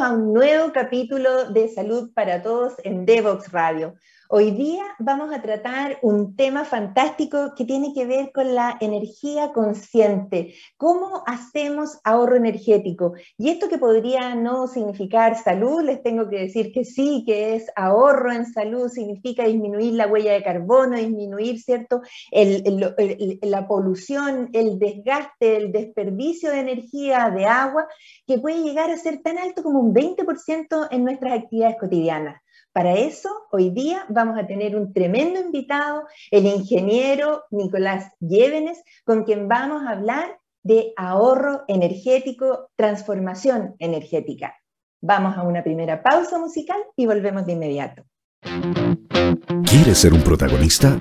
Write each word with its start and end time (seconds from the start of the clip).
a 0.00 0.10
un 0.10 0.32
nuevo 0.32 0.72
capítulo 0.72 1.50
de 1.50 1.68
Salud 1.68 2.12
para 2.14 2.42
Todos 2.42 2.74
en 2.82 3.06
Devox 3.06 3.52
Radio. 3.52 3.94
Hoy 4.36 4.50
día 4.50 4.82
vamos 4.98 5.32
a 5.32 5.40
tratar 5.40 5.98
un 6.02 6.34
tema 6.34 6.64
fantástico 6.64 7.52
que 7.56 7.64
tiene 7.64 7.94
que 7.94 8.04
ver 8.04 8.32
con 8.32 8.52
la 8.52 8.76
energía 8.80 9.52
consciente, 9.52 10.56
cómo 10.76 11.22
hacemos 11.24 12.00
ahorro 12.02 12.34
energético. 12.34 13.12
Y 13.38 13.50
esto 13.50 13.68
que 13.68 13.78
podría 13.78 14.34
no 14.34 14.66
significar 14.66 15.40
salud, 15.40 15.84
les 15.84 16.02
tengo 16.02 16.28
que 16.28 16.40
decir 16.40 16.72
que 16.72 16.84
sí, 16.84 17.22
que 17.24 17.54
es 17.54 17.70
ahorro 17.76 18.32
en 18.32 18.46
salud, 18.46 18.88
significa 18.88 19.44
disminuir 19.44 19.92
la 19.92 20.08
huella 20.08 20.32
de 20.32 20.42
carbono, 20.42 20.96
disminuir, 20.96 21.60
¿cierto?, 21.62 22.02
la 22.32 23.68
polución, 23.68 24.50
el 24.52 24.80
desgaste, 24.80 25.58
el 25.58 25.70
desperdicio 25.70 26.50
de 26.50 26.58
energía, 26.58 27.30
de 27.30 27.46
agua, 27.46 27.86
que 28.26 28.40
puede 28.40 28.64
llegar 28.64 28.90
a 28.90 28.96
ser 28.96 29.22
tan 29.22 29.38
alto 29.38 29.62
como 29.62 29.78
un 29.78 29.94
20% 29.94 30.88
en 30.90 31.04
nuestras 31.04 31.34
actividades 31.34 31.76
cotidianas. 31.78 32.43
Para 32.74 32.92
eso, 32.94 33.30
hoy 33.52 33.70
día 33.70 34.04
vamos 34.08 34.36
a 34.36 34.48
tener 34.48 34.74
un 34.74 34.92
tremendo 34.92 35.38
invitado, 35.38 36.02
el 36.32 36.44
ingeniero 36.44 37.44
Nicolás 37.52 38.10
Llévenes, 38.18 38.82
con 39.04 39.22
quien 39.22 39.46
vamos 39.46 39.84
a 39.84 39.90
hablar 39.90 40.40
de 40.64 40.92
ahorro 40.96 41.62
energético, 41.68 42.70
transformación 42.74 43.76
energética. 43.78 44.56
Vamos 45.00 45.38
a 45.38 45.42
una 45.42 45.62
primera 45.62 46.02
pausa 46.02 46.40
musical 46.40 46.78
y 46.96 47.06
volvemos 47.06 47.46
de 47.46 47.52
inmediato. 47.52 48.02
¿Quieres 48.42 49.98
ser 49.98 50.12
un 50.12 50.22
protagonista? 50.22 50.98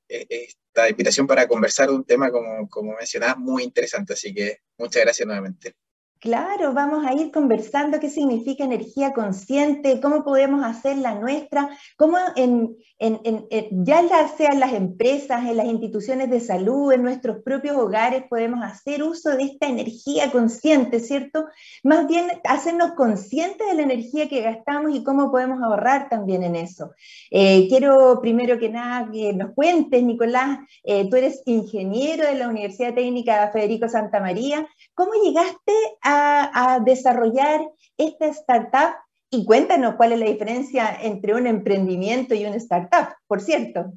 eh, 0.08 0.26
esta 0.28 0.88
invitación 0.88 1.26
para 1.26 1.46
conversar 1.46 1.88
de 1.88 1.94
un 1.94 2.04
tema, 2.04 2.30
como, 2.30 2.68
como 2.68 2.94
mencionabas, 2.96 3.38
muy 3.38 3.62
interesante. 3.62 4.14
Así 4.14 4.34
que 4.34 4.58
muchas 4.78 5.02
gracias 5.02 5.26
nuevamente. 5.26 5.74
Claro, 6.20 6.72
vamos 6.72 7.06
a 7.06 7.12
ir 7.14 7.30
conversando 7.30 8.00
qué 8.00 8.10
significa 8.10 8.64
energía 8.64 9.12
consciente, 9.12 10.00
cómo 10.00 10.24
podemos 10.24 10.64
hacer 10.64 10.96
la 10.98 11.14
nuestra, 11.14 11.70
cómo 11.96 12.18
en, 12.34 12.76
ya 13.00 14.28
sean 14.36 14.58
las 14.58 14.72
empresas, 14.72 15.46
en 15.46 15.56
las 15.56 15.66
instituciones 15.66 16.30
de 16.30 16.40
salud, 16.40 16.92
en 16.92 17.02
nuestros 17.02 17.42
propios 17.42 17.76
hogares, 17.76 18.24
podemos 18.28 18.62
hacer 18.62 19.02
uso 19.02 19.30
de 19.36 19.44
esta 19.44 19.68
energía 19.68 20.32
consciente, 20.32 20.98
¿cierto? 20.98 21.46
Más 21.84 22.08
bien 22.08 22.26
hacernos 22.44 22.92
conscientes 22.92 23.66
de 23.66 23.74
la 23.74 23.82
energía 23.82 24.28
que 24.28 24.42
gastamos 24.42 24.94
y 24.94 25.04
cómo 25.04 25.30
podemos 25.30 25.62
ahorrar 25.62 26.08
también 26.08 26.42
en 26.42 26.56
eso. 26.56 26.90
Eh, 27.30 27.68
quiero 27.68 28.20
primero 28.20 28.58
que 28.58 28.68
nada 28.68 29.08
que 29.12 29.32
nos 29.32 29.54
cuentes, 29.54 30.02
Nicolás, 30.02 30.58
eh, 30.82 31.08
tú 31.08 31.16
eres 31.16 31.42
ingeniero 31.46 32.26
de 32.26 32.34
la 32.34 32.48
Universidad 32.48 32.94
Técnica 32.94 33.50
Federico 33.52 33.88
Santa 33.88 34.20
María, 34.20 34.66
¿cómo 34.94 35.12
llegaste 35.22 35.72
a, 36.02 36.80
desarrollar 36.84 37.60
esta 37.96 38.26
startup 38.26 38.94
y 39.30 39.44
cuéntanos 39.44 39.94
cuál 39.96 40.12
es 40.12 40.18
la 40.18 40.26
diferencia 40.26 40.98
entre 41.02 41.34
un 41.34 41.46
emprendimiento 41.46 42.34
y 42.34 42.44
una 42.44 42.56
startup, 42.56 43.14
por 43.26 43.40
cierto. 43.40 43.92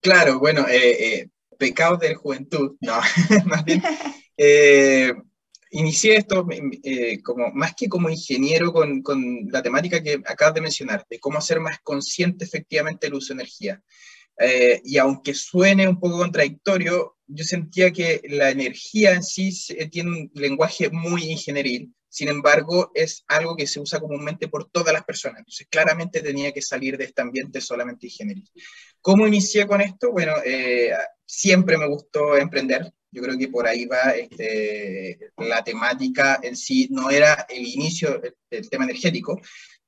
Claro, 0.00 0.38
bueno, 0.38 0.66
eh, 0.68 1.18
eh, 1.20 1.28
pecados 1.58 2.00
de 2.00 2.10
la 2.10 2.14
juventud, 2.14 2.76
no, 2.80 2.94
más 3.46 3.64
bien. 3.64 3.82
Eh, 4.36 5.12
inicié 5.70 6.16
esto 6.16 6.46
como, 7.24 7.50
más 7.52 7.74
que 7.74 7.88
como 7.88 8.08
ingeniero 8.08 8.72
con, 8.72 9.02
la 9.50 9.62
temática 9.62 10.02
que 10.02 10.14
acabas 10.24 10.54
de 10.54 10.60
mencionar, 10.62 11.04
de 11.10 11.18
cómo 11.18 11.38
hacer 11.38 11.60
más 11.60 11.78
consciente 11.82 12.44
efectivamente 12.44 13.08
el 13.08 13.14
uso 13.14 13.34
de 13.34 13.42
energía. 13.42 13.82
y 14.84 14.96
aunque 14.98 15.34
suene 15.34 15.88
un 15.88 15.98
poco 16.00 16.18
contradictorio, 16.18 17.16
yo 17.26 17.44
sentía 17.44 17.90
que 17.92 18.22
la 18.28 18.50
energía 18.50 19.12
en 19.12 19.22
sí 19.22 19.50
tiene 19.90 20.10
un 20.10 20.30
lenguaje 20.34 20.88
muy 20.90 21.24
ingenieril, 21.24 21.92
sin 22.08 22.28
embargo, 22.28 22.90
es 22.94 23.24
algo 23.28 23.56
que 23.56 23.66
se 23.66 23.80
usa 23.80 24.00
comúnmente 24.00 24.48
por 24.48 24.70
todas 24.70 24.92
las 24.92 25.04
personas. 25.04 25.40
Entonces, 25.40 25.66
claramente 25.70 26.22
tenía 26.22 26.52
que 26.52 26.62
salir 26.62 26.96
de 26.96 27.04
este 27.04 27.22
ambiente 27.22 27.60
solamente 27.60 28.06
ingenieril. 28.06 28.48
¿Cómo 29.00 29.26
inicié 29.26 29.66
con 29.66 29.80
esto? 29.80 30.10
Bueno, 30.10 30.32
eh, 30.44 30.92
siempre 31.26 31.76
me 31.76 31.86
gustó 31.86 32.36
emprender. 32.36 32.92
Yo 33.10 33.22
creo 33.22 33.38
que 33.38 33.48
por 33.48 33.66
ahí 33.66 33.86
va 33.86 34.10
este, 34.10 35.18
la 35.36 35.62
temática 35.62 36.40
en 36.42 36.56
sí. 36.56 36.88
No 36.90 37.10
era 37.10 37.46
el 37.48 37.66
inicio 37.66 38.20
del 38.50 38.68
tema 38.70 38.84
energético, 38.84 39.40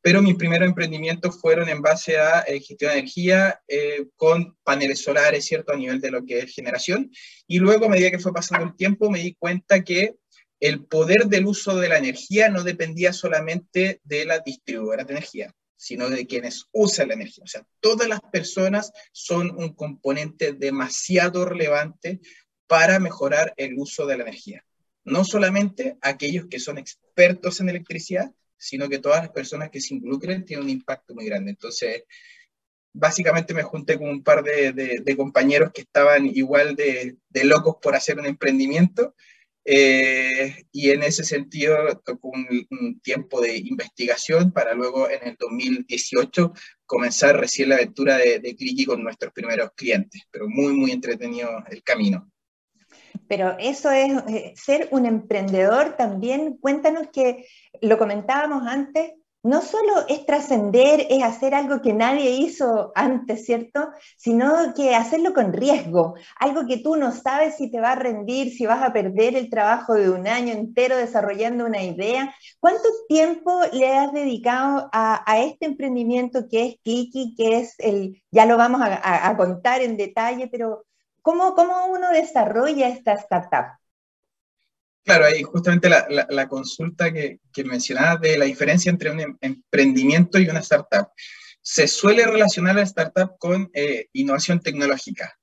pero 0.03 0.23
mis 0.23 0.37
primeros 0.37 0.69
emprendimientos 0.69 1.39
fueron 1.41 1.69
en 1.69 1.83
base 1.83 2.19
a 2.19 2.41
eh, 2.47 2.61
gestión 2.61 2.93
de 2.93 2.99
energía 2.99 3.61
eh, 3.69 4.07
con 4.17 4.57
paneles 4.63 5.03
solares, 5.03 5.45
¿cierto? 5.45 5.73
A 5.73 5.77
nivel 5.77 6.01
de 6.01 6.11
lo 6.11 6.25
que 6.25 6.39
es 6.41 6.55
generación. 6.55 7.11
Y 7.47 7.59
luego, 7.59 7.87
a 7.87 7.91
medida 7.91 8.11
que 8.11 8.19
fue 8.19 8.33
pasando 8.33 8.67
el 8.67 8.77
tiempo, 8.77 9.11
me 9.11 9.21
di 9.21 9.35
cuenta 9.35 9.83
que 9.85 10.17
el 10.61 10.85
poder 10.85 11.27
del 11.27 11.47
uso 11.47 11.77
de 11.77 11.89
la 11.89 11.99
energía 11.99 12.49
no 12.49 12.63
dependía 12.63 13.13
solamente 13.13 14.01
de 14.05 14.25
la 14.25 14.41
distribuidora 14.41 15.05
de 15.05 15.15
energía, 15.15 15.55
sino 15.77 16.11
de 16.11 16.27
quienes 16.27 16.67
usan 16.73 17.09
la 17.09 17.15
energía. 17.15 17.45
O 17.45 17.47
sea, 17.47 17.67
todas 17.81 18.07
las 18.09 18.21
personas 18.21 18.93
son 19.13 19.51
un 19.51 19.75
componente 19.75 20.53
demasiado 20.53 21.47
relevante 21.47 22.21
para 22.67 23.01
mejorar 23.01 23.55
el 23.57 23.75
uso 23.79 24.07
de 24.07 24.19
la 24.19 24.23
energía. 24.25 24.65
No 25.05 25.25
solamente 25.25 25.97
aquellos 26.03 26.47
que 26.47 26.61
son 26.61 26.79
expertos 26.79 27.61
en 27.61 27.71
electricidad, 27.71 28.31
sino 28.61 28.89
que 28.91 28.99
todas 28.99 29.23
las 29.23 29.31
personas 29.31 29.71
que 29.71 29.81
se 29.81 29.95
involucren 29.95 30.45
tienen 30.45 30.67
un 30.67 30.71
impacto 30.71 31.15
muy 31.15 31.25
grande. 31.25 31.51
Entonces, 31.51 32.05
básicamente 32.93 33.55
me 33.55 33.63
junté 33.63 33.99
con 33.99 34.09
un 34.09 34.23
par 34.23 34.43
de, 34.43 35.15
compañeros 35.17 35.73
que 35.73 35.81
estaban 35.81 36.27
igual 36.27 36.77
de, 36.77 37.17
locos 37.45 37.77
por 37.81 37.95
hacer 37.95 38.19
un 38.19 38.27
emprendimiento. 38.27 39.15
Eh, 39.65 40.65
y 40.73 40.91
en 40.91 41.03
ese 41.03 41.23
sentido 41.23 41.77
tocó 42.05 42.31
un, 42.31 43.01
tiempo 43.03 43.41
de 43.41 43.59
investigación 43.59 44.53
para 44.53 44.75
luego 44.75 45.09
en 45.09 45.29
el 45.29 45.37
2018 45.39 46.53
comenzar 46.87 47.39
recién 47.39 47.69
la 47.69 47.77
aventura 47.77 48.17
de, 48.17 48.39
de 48.41 48.57
Clicky 48.57 48.87
con 48.87 49.03
nuestros 49.03 49.33
primeros 49.33 49.71
clientes, 49.77 50.23
pero 50.31 50.49
muy, 50.49 50.73
muy 50.73 50.91
entretenido 50.93 51.51
el 51.71 51.83
camino. 51.83 52.31
Pero 53.29 53.57
eso 53.61 53.91
es 53.93 54.11
eh, 54.29 54.53
ser 54.57 54.89
un 54.91 55.07
emprendedor 55.07 55.97
también. 55.97 56.57
Cuéntanos 56.57 57.09
que 57.13 57.47
lo 57.81 57.97
comentábamos 57.97 58.67
antes, 58.67 59.13
no 59.43 59.63
solo 59.63 60.07
es 60.09 60.27
trascender, 60.27 61.07
es 61.09 61.23
hacer 61.23 61.55
algo 61.55 61.81
que 61.81 61.93
nadie 61.93 62.31
hizo 62.31 62.93
antes, 62.95 63.45
¿cierto? 63.45 63.91
Sino 64.17 64.75
que 64.75 64.95
hacerlo 64.95 65.33
con 65.33 65.53
riesgo, 65.53 66.15
algo 66.39 66.67
que 66.67 66.79
tú 66.79 66.97
no 66.97 67.13
sabes 67.13 67.57
si 67.57 67.71
te 67.71 67.81
va 67.81 67.93
a 67.93 67.97
rendir, 67.97 68.53
si 68.53 68.67
vas 68.67 68.83
a 68.83 68.93
perder 68.93 69.37
el 69.37 69.49
trabajo 69.51 69.95
de 69.95 70.11
un 70.11 70.29
año 70.29 70.53
entero 70.53 70.97
desarrollando 70.97 71.67
una 71.67 71.83
idea. 71.83 72.35
¿Cuánto 72.59 72.89
tiempo 73.09 73.61
le 73.73 73.97
has 73.97 74.13
dedicado 74.13 74.89
a, 74.93 75.25
este 75.41 75.67
emprendimiento 75.67 76.49
que 76.51 76.67
es 76.67 76.77
Kiki, 76.83 77.35
que 77.37 77.59
es 77.59 77.75
el, 77.79 78.23
ya 78.31 78.47
lo 78.47 78.57
vamos 78.57 78.83
a 78.83 79.37
contar 79.37 79.81
en 79.81 79.97
detalle, 79.97 80.49
pero 80.49 80.85
¿Cómo, 81.23 81.55
cómo 81.55 81.87
uno 81.87 82.11
desarrolla 82.11 82.89
esta 82.89 83.13
startup? 83.13 83.80
Claro, 85.05 85.25
ahí 85.25 85.43
justamente 85.43 85.89
la, 85.89 86.49
consulta 86.49 87.13
que, 87.13 87.41
que 87.53 87.65
mencionabas 87.65 88.21
de 88.21 88.37
la 88.37 88.45
diferencia 88.45 88.91
entre 88.91 89.11
un 89.11 89.21
em, 89.21 89.37
emprendimiento 89.41 90.39
y 90.39 90.49
una 90.49 90.61
startup. 90.61 91.09
Se 91.63 91.89
suele 91.89 92.27
relacionar 92.27 92.77
la 92.77 92.83
startup 92.83 93.37
con 93.39 93.71
eh, 93.73 94.09
innovación 94.13 94.61
tecnológica. 94.61 95.37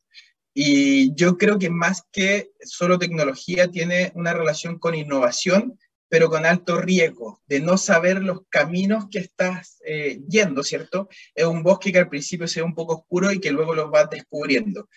Y 0.54 1.14
yo 1.16 1.38
creo 1.38 1.60
que 1.60 1.70
más 1.70 2.04
que 2.12 2.52
solo 2.64 2.98
tecnología 2.98 3.70
tiene 3.70 4.12
una 4.16 4.34
relación 4.34 4.80
con 4.80 4.96
innovación 4.96 5.78
pero 6.10 6.30
con 6.30 6.46
alto 6.46 6.80
riesgo, 6.80 7.42
de 7.48 7.60
no 7.60 7.78
saber 7.78 8.24
los 8.24 8.42
caminos 8.50 9.08
que 9.12 9.20
estás 9.20 9.82
eh, 9.86 10.22
yendo, 10.28 10.64
¿cierto? 10.64 11.10
Es 11.36 11.46
un 11.46 11.64
bosque 11.64 11.92
que 11.92 12.00
al 12.00 12.10
principio 12.10 12.48
se 12.48 12.62
un 12.62 12.76
poco 12.76 12.96
oscuro 12.96 13.32
y 13.32 13.40
que 13.40 13.52
luego 13.52 13.76
lo 13.76 13.90
vas 13.90 14.10
descubriendo. 14.10 14.90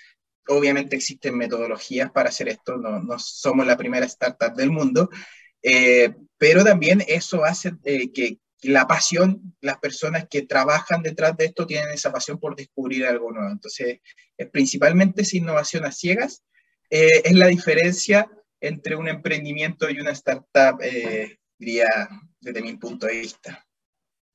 Obviamente 0.50 0.96
existen 0.96 1.36
metodologías 1.36 2.10
para 2.10 2.28
hacer 2.28 2.48
esto, 2.48 2.76
no, 2.76 3.00
no 3.00 3.18
somos 3.18 3.66
la 3.66 3.76
primera 3.76 4.06
startup 4.06 4.54
del 4.54 4.70
mundo, 4.70 5.10
eh, 5.62 6.14
pero 6.38 6.64
también 6.64 7.02
eso 7.06 7.44
hace 7.44 7.72
eh, 7.84 8.12
que 8.12 8.38
la 8.62 8.86
pasión, 8.86 9.54
las 9.60 9.78
personas 9.78 10.26
que 10.28 10.42
trabajan 10.42 11.02
detrás 11.02 11.36
de 11.36 11.46
esto 11.46 11.66
tienen 11.66 11.90
esa 11.90 12.12
pasión 12.12 12.38
por 12.38 12.54
descubrir 12.54 13.06
algo 13.06 13.32
nuevo. 13.32 13.50
Entonces, 13.50 14.00
principalmente 14.52 15.22
esa 15.22 15.38
innovación 15.38 15.86
a 15.86 15.92
ciegas 15.92 16.44
es 16.90 17.32
la 17.32 17.46
diferencia 17.46 18.28
entre 18.60 18.94
un 18.96 19.08
emprendimiento 19.08 19.88
y 19.90 20.00
una 20.00 20.10
startup, 20.10 20.80
eh, 20.82 21.38
diría, 21.58 21.86
desde 22.40 22.62
mi 22.62 22.76
punto 22.76 23.06
de 23.06 23.20
vista. 23.20 23.66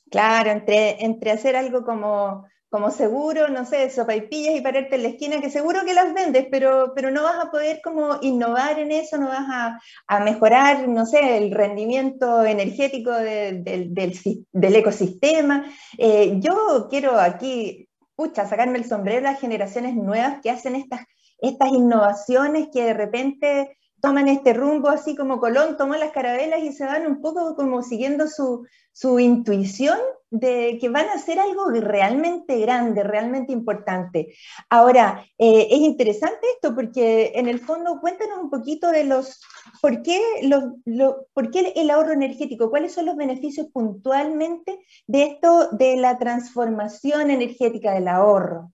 Claro, 0.09 0.51
entre, 0.51 1.03
entre 1.03 1.31
hacer 1.31 1.55
algo 1.55 1.83
como, 1.83 2.47
como 2.69 2.91
seguro, 2.91 3.47
no 3.47 3.65
sé, 3.65 3.89
pillas 4.29 4.55
y 4.55 4.61
pararte 4.61 4.95
en 4.95 5.03
la 5.03 5.09
esquina, 5.09 5.39
que 5.39 5.49
seguro 5.49 5.85
que 5.85 5.93
las 5.93 6.13
vendes, 6.13 6.47
pero, 6.51 6.93
pero 6.95 7.11
no 7.11 7.23
vas 7.23 7.43
a 7.43 7.51
poder 7.51 7.79
como 7.83 8.17
innovar 8.21 8.79
en 8.79 8.91
eso, 8.91 9.17
no 9.17 9.27
vas 9.27 9.47
a, 9.49 9.79
a 10.07 10.19
mejorar, 10.19 10.87
no 10.87 11.05
sé, 11.05 11.37
el 11.37 11.51
rendimiento 11.51 12.43
energético 12.43 13.11
del, 13.11 13.63
del, 13.63 14.75
ecosistema. 14.75 15.65
Eh, 15.97 16.37
yo 16.39 16.87
quiero 16.89 17.19
aquí, 17.19 17.87
pucha, 18.15 18.47
sacarme 18.47 18.79
el 18.79 18.85
sombrero 18.85 19.19
a 19.19 19.31
las 19.31 19.39
generaciones 19.39 19.95
nuevas 19.95 20.41
que 20.41 20.49
hacen 20.49 20.75
estas, 20.75 21.01
estas 21.39 21.69
innovaciones 21.69 22.67
que 22.73 22.83
de 22.83 22.93
repente 22.93 23.77
toman 24.05 24.27
este 24.27 24.53
rumbo 24.53 24.89
así 24.89 25.15
como 25.15 25.39
Colón 25.39 25.77
tomó 25.77 25.95
las 25.95 26.11
carabelas 26.11 26.61
y 26.61 26.71
se 26.71 26.85
van 26.85 27.07
un 27.07 27.21
poco 27.21 27.55
como 27.55 27.81
siguiendo 27.81 28.27
su, 28.27 28.67
su 28.91 29.19
intuición 29.19 29.97
de 30.29 30.77
que 30.79 30.89
van 30.89 31.07
a 31.07 31.13
hacer 31.13 31.39
algo 31.39 31.71
realmente 31.71 32.59
grande, 32.59 33.03
realmente 33.03 33.51
importante. 33.51 34.35
Ahora, 34.69 35.25
eh, 35.39 35.67
es 35.71 35.79
interesante 35.79 36.45
esto 36.53 36.75
porque 36.75 37.31
en 37.33 37.47
el 37.47 37.59
fondo 37.59 37.99
cuéntanos 37.99 38.37
un 38.43 38.51
poquito 38.51 38.89
de 38.91 39.05
los, 39.05 39.41
¿por 39.81 40.03
qué, 40.03 40.21
los, 40.43 41.15
¿por 41.33 41.49
qué 41.49 41.73
el 41.75 41.89
ahorro 41.89 42.13
energético? 42.13 42.69
¿Cuáles 42.69 42.93
son 42.93 43.07
los 43.07 43.15
beneficios 43.15 43.67
puntualmente 43.73 44.79
de 45.07 45.23
esto 45.23 45.69
de 45.71 45.95
la 45.97 46.19
transformación 46.19 47.31
energética 47.31 47.93
del 47.93 48.07
ahorro? 48.07 48.71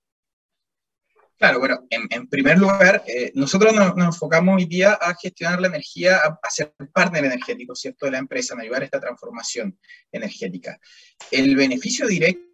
Claro, 1.42 1.58
bueno, 1.58 1.88
en, 1.90 2.28
primer 2.28 2.60
lugar, 2.60 3.04
eh, 3.08 3.32
nosotros 3.34 3.74
nos, 3.74 3.98
enfocamos 3.98 4.58
hoy 4.58 4.66
día 4.66 4.94
a 4.94 5.16
gestionar 5.16 5.60
la 5.60 5.70
energía, 5.70 6.18
a, 6.18 6.50
ser 6.52 6.72
partner 6.94 7.26
energético, 7.26 7.74
¿cierto?, 7.74 8.06
de 8.06 8.12
la 8.12 8.20
empresa, 8.20 8.54
en 8.54 8.62
ayudar 8.62 8.84
a 8.84 8.86
esta 8.86 9.00
transformación 9.00 9.76
energética. 10.12 10.80
El 11.32 11.56
beneficio 11.56 12.06
directo 12.06 12.46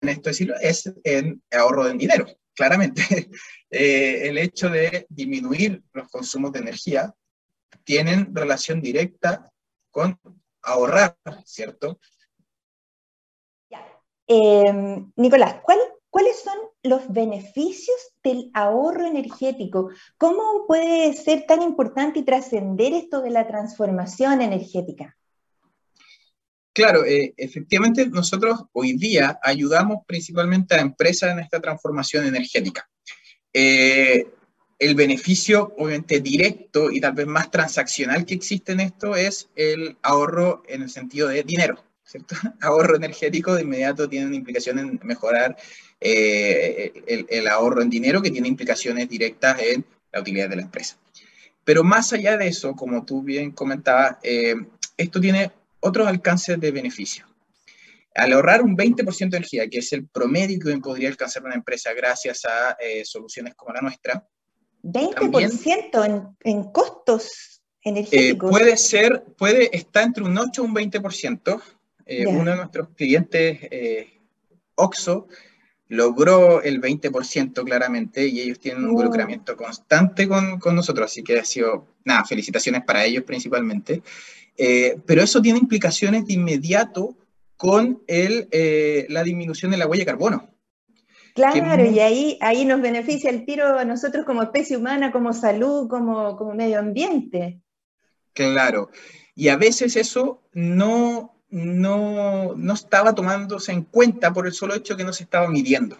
en 0.00 0.08
esto 0.08 0.30
decirlo, 0.30 0.54
es 0.58 0.90
en 1.04 1.42
ahorro 1.50 1.84
de 1.84 1.92
dinero, 1.92 2.26
claramente. 2.54 3.02
Eh, 3.68 4.28
el 4.28 4.38
hecho 4.38 4.70
de 4.70 5.06
disminuir 5.08 5.82
los 5.92 6.08
consumos 6.08 6.52
de 6.52 6.60
energía 6.60 7.12
tienen 7.82 8.32
relación 8.32 8.80
directa 8.80 9.50
con 9.90 10.18
ahorrar, 10.62 11.18
¿cierto? 11.44 11.98
Eh, 14.28 15.02
Nicolás, 15.16 15.56
¿cuál 15.64 15.80
¿Cuáles 16.16 16.40
son 16.40 16.56
los 16.82 17.12
beneficios 17.12 17.98
del 18.24 18.50
ahorro 18.54 19.06
energético? 19.06 19.90
¿Cómo 20.16 20.64
puede 20.66 21.12
ser 21.12 21.44
tan 21.46 21.60
importante 21.60 22.20
y 22.20 22.22
trascender 22.22 22.94
esto 22.94 23.20
de 23.20 23.28
la 23.28 23.46
transformación 23.46 24.40
energética? 24.40 25.14
Claro, 26.72 27.04
eh, 27.04 27.34
efectivamente 27.36 28.06
nosotros 28.06 28.62
hoy 28.72 28.94
día 28.94 29.38
ayudamos 29.42 30.06
principalmente 30.06 30.74
a 30.74 30.80
empresas 30.80 31.32
en 31.32 31.40
esta 31.40 31.60
transformación 31.60 32.24
energética. 32.24 32.88
Eh, 33.52 34.26
el 34.78 34.94
beneficio, 34.94 35.74
obviamente, 35.76 36.20
directo 36.20 36.90
y 36.90 36.98
tal 36.98 37.12
vez 37.12 37.26
más 37.26 37.50
transaccional 37.50 38.24
que 38.24 38.32
existe 38.32 38.72
en 38.72 38.80
esto 38.80 39.16
es 39.16 39.50
el 39.54 39.98
ahorro 40.00 40.62
en 40.66 40.80
el 40.80 40.88
sentido 40.88 41.28
de 41.28 41.42
dinero, 41.42 41.84
¿cierto? 42.06 42.36
Ahorro 42.62 42.96
energético 42.96 43.54
de 43.54 43.64
inmediato 43.64 44.08
tiene 44.08 44.28
una 44.28 44.36
implicación 44.36 44.78
en 44.78 44.98
mejorar 45.02 45.58
eh, 45.98 47.26
el, 47.28 47.48
ahorro 47.48 47.80
en 47.80 47.88
dinero 47.88 48.20
que 48.20 48.30
tiene 48.30 48.48
implicaciones 48.48 49.08
directas 49.08 49.58
en 49.60 49.84
la 50.12 50.20
utilidad 50.20 50.48
de 50.50 50.56
la 50.56 50.62
empresa. 50.62 50.98
Pero 51.64 51.82
más 51.82 52.12
allá 52.12 52.36
de 52.36 52.48
eso, 52.48 52.74
como 52.74 53.04
tú 53.04 53.22
bien 53.22 53.50
comentabas, 53.50 54.18
eh, 54.22 54.54
esto 54.96 55.20
tiene 55.20 55.50
otros 55.80 56.06
alcances 56.06 56.60
de 56.60 56.70
beneficio. 56.70 57.24
Al 58.14 58.32
ahorrar 58.32 58.62
un 58.62 58.76
20% 58.76 59.30
de 59.30 59.36
energía, 59.36 59.68
que 59.68 59.78
es 59.78 59.92
el 59.92 60.06
promedio 60.06 60.58
que 60.60 60.78
podría 60.78 61.08
alcanzar 61.08 61.44
una 61.44 61.54
empresa 61.54 61.92
gracias 61.92 62.44
a 62.44 62.76
eh, 62.80 63.04
soluciones 63.04 63.54
como 63.54 63.72
la 63.72 63.80
nuestra. 63.80 64.26
20% 64.82 66.04
en, 66.04 66.36
en, 66.44 66.64
costos 66.70 67.62
energéticos. 67.82 68.50
puede 68.50 68.76
ser, 68.76 69.24
puede 69.36 69.74
estar 69.76 70.04
entre 70.04 70.24
un 70.24 70.36
8 70.36 70.62
y 70.62 70.64
un 70.64 70.74
20%. 70.74 71.62
Uno 72.28 72.50
de 72.52 72.56
nuestros 72.56 72.90
clientes, 72.90 73.58
OXO, 74.76 75.26
logró 75.88 76.62
el 76.62 76.80
20% 76.80 77.64
claramente 77.64 78.26
y 78.26 78.40
ellos 78.40 78.58
tienen 78.58 78.84
un 78.84 78.90
involucramiento 78.90 79.56
constante 79.56 80.26
con, 80.26 80.58
con, 80.58 80.74
nosotros, 80.74 81.10
así 81.10 81.22
que 81.22 81.38
ha 81.38 81.44
sido, 81.44 81.86
nada, 82.04 82.24
felicitaciones 82.24 82.82
para 82.84 83.04
ellos 83.04 83.24
principalmente. 83.24 84.02
Eh, 84.56 84.98
pero 85.06 85.22
eso 85.22 85.40
tiene 85.40 85.58
implicaciones 85.58 86.26
de 86.26 86.32
inmediato 86.34 87.16
con 87.56 88.02
el, 88.06 88.48
eh, 88.50 89.06
la 89.10 89.22
disminución 89.22 89.70
de 89.70 89.76
la 89.76 89.86
huella 89.86 90.02
de 90.02 90.10
carbono. 90.10 90.50
Claro, 91.34 91.84
y 91.84 92.00
ahí, 92.00 92.38
ahí 92.40 92.64
nos 92.64 92.80
beneficia 92.80 93.28
el 93.28 93.44
tiro 93.44 93.78
a 93.78 93.84
nosotros 93.84 94.24
como 94.24 94.42
especie 94.42 94.78
humana, 94.78 95.12
como 95.12 95.34
salud, 95.34 95.86
como, 95.86 96.34
como 96.36 96.54
medio 96.54 96.78
ambiente. 96.78 97.60
Claro, 98.32 98.90
y 99.34 99.48
a 99.48 99.56
veces 99.56 99.96
eso 99.96 100.42
no, 100.54 101.35
no, 101.56 102.54
no 102.54 102.74
estaba 102.74 103.14
tomándose 103.14 103.72
en 103.72 103.84
cuenta 103.84 104.30
por 104.30 104.46
el 104.46 104.52
solo 104.52 104.74
hecho 104.74 104.94
que 104.94 105.04
no 105.04 105.12
se 105.14 105.24
estaba 105.24 105.48
midiendo. 105.48 105.96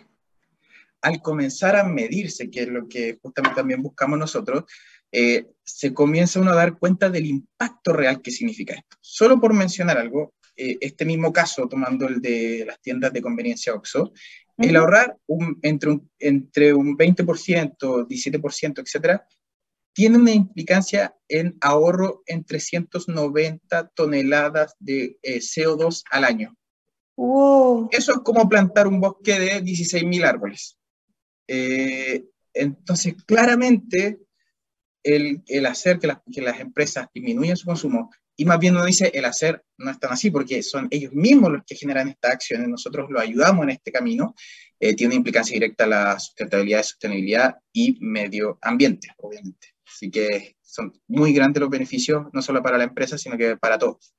Al 1.00 1.22
comenzar 1.22 1.76
a 1.76 1.84
medirse, 1.84 2.50
que 2.50 2.62
es 2.62 2.68
lo 2.68 2.86
que 2.86 3.18
justamente 3.22 3.56
también 3.56 3.82
buscamos 3.82 4.18
nosotros, 4.18 4.64
eh, 5.10 5.46
se 5.64 5.94
comienza 5.94 6.40
uno 6.40 6.50
a 6.50 6.56
dar 6.56 6.78
cuenta 6.78 7.08
del 7.08 7.24
impacto 7.24 7.94
real 7.94 8.20
que 8.20 8.30
significa 8.30 8.74
esto. 8.74 8.98
Solo 9.00 9.40
por 9.40 9.54
mencionar 9.54 9.96
algo, 9.96 10.34
eh, 10.56 10.76
este 10.80 11.06
mismo 11.06 11.32
caso, 11.32 11.66
tomando 11.68 12.06
el 12.06 12.20
de 12.20 12.64
las 12.66 12.78
tiendas 12.82 13.14
de 13.14 13.22
conveniencia 13.22 13.72
OXO, 13.72 14.12
el 14.58 14.76
ahorrar 14.76 15.16
entre, 15.62 15.90
un, 15.90 16.10
entre 16.18 16.74
un 16.74 16.98
20%, 16.98 18.06
17%, 18.06 18.82
etcétera, 18.82 19.26
tiene 19.96 20.18
una 20.18 20.32
implicancia 20.32 21.16
en 21.26 21.56
ahorro 21.62 22.22
en 22.26 22.44
390 22.44 23.88
toneladas 23.94 24.76
de 24.78 25.18
eh, 25.22 25.38
CO2 25.38 26.02
al 26.10 26.24
año. 26.24 26.54
Eso 27.90 28.12
es 28.12 28.18
como 28.18 28.46
plantar 28.46 28.88
un 28.88 29.00
bosque 29.00 29.40
de 29.40 29.62
16.000 29.62 30.22
árboles. 30.26 30.78
Eh, 31.48 32.26
entonces, 32.52 33.14
claramente, 33.24 34.18
el, 35.02 35.42
el 35.46 35.64
hacer 35.64 35.98
que, 35.98 36.14
que, 36.30 36.42
las 36.42 36.60
empresas 36.60 37.08
disminuyan 37.14 37.56
su 37.56 37.64
consumo, 37.64 38.10
y 38.36 38.44
más 38.44 38.58
bien 38.58 38.74
uno 38.74 38.84
dice, 38.84 39.10
el 39.14 39.24
hacer 39.24 39.64
no 39.78 39.90
es 39.90 39.98
tan 39.98 40.12
así, 40.12 40.30
porque 40.30 40.62
son 40.62 40.88
ellos 40.90 41.12
mismos 41.12 41.52
los 41.52 41.62
que 41.66 41.74
generan 41.74 42.08
estas 42.08 42.32
acciones, 42.32 42.68
nosotros 42.68 43.08
lo 43.10 43.20
ayudamos 43.20 43.64
en 43.64 43.70
este 43.70 43.90
camino, 43.90 44.34
eh, 44.78 44.94
tiene 44.94 45.14
implicancia 45.14 45.54
directa 45.54 45.84
a 45.84 45.88
la 45.88 46.18
sustentabilidad, 46.18 46.82
sostenibilidad 46.82 47.56
y 47.72 47.96
medio 48.00 48.58
ambiente, 48.60 49.08
obviamente. 49.18 49.74
Así 49.86 50.10
que 50.10 50.56
son 50.62 50.92
muy 51.06 51.32
grandes 51.32 51.60
los 51.60 51.70
beneficios, 51.70 52.26
no 52.32 52.42
solo 52.42 52.62
para 52.62 52.76
la 52.76 52.84
empresa, 52.84 53.16
sino 53.16 53.38
que 53.38 53.56
para 53.56 53.78
todos. 53.78 54.15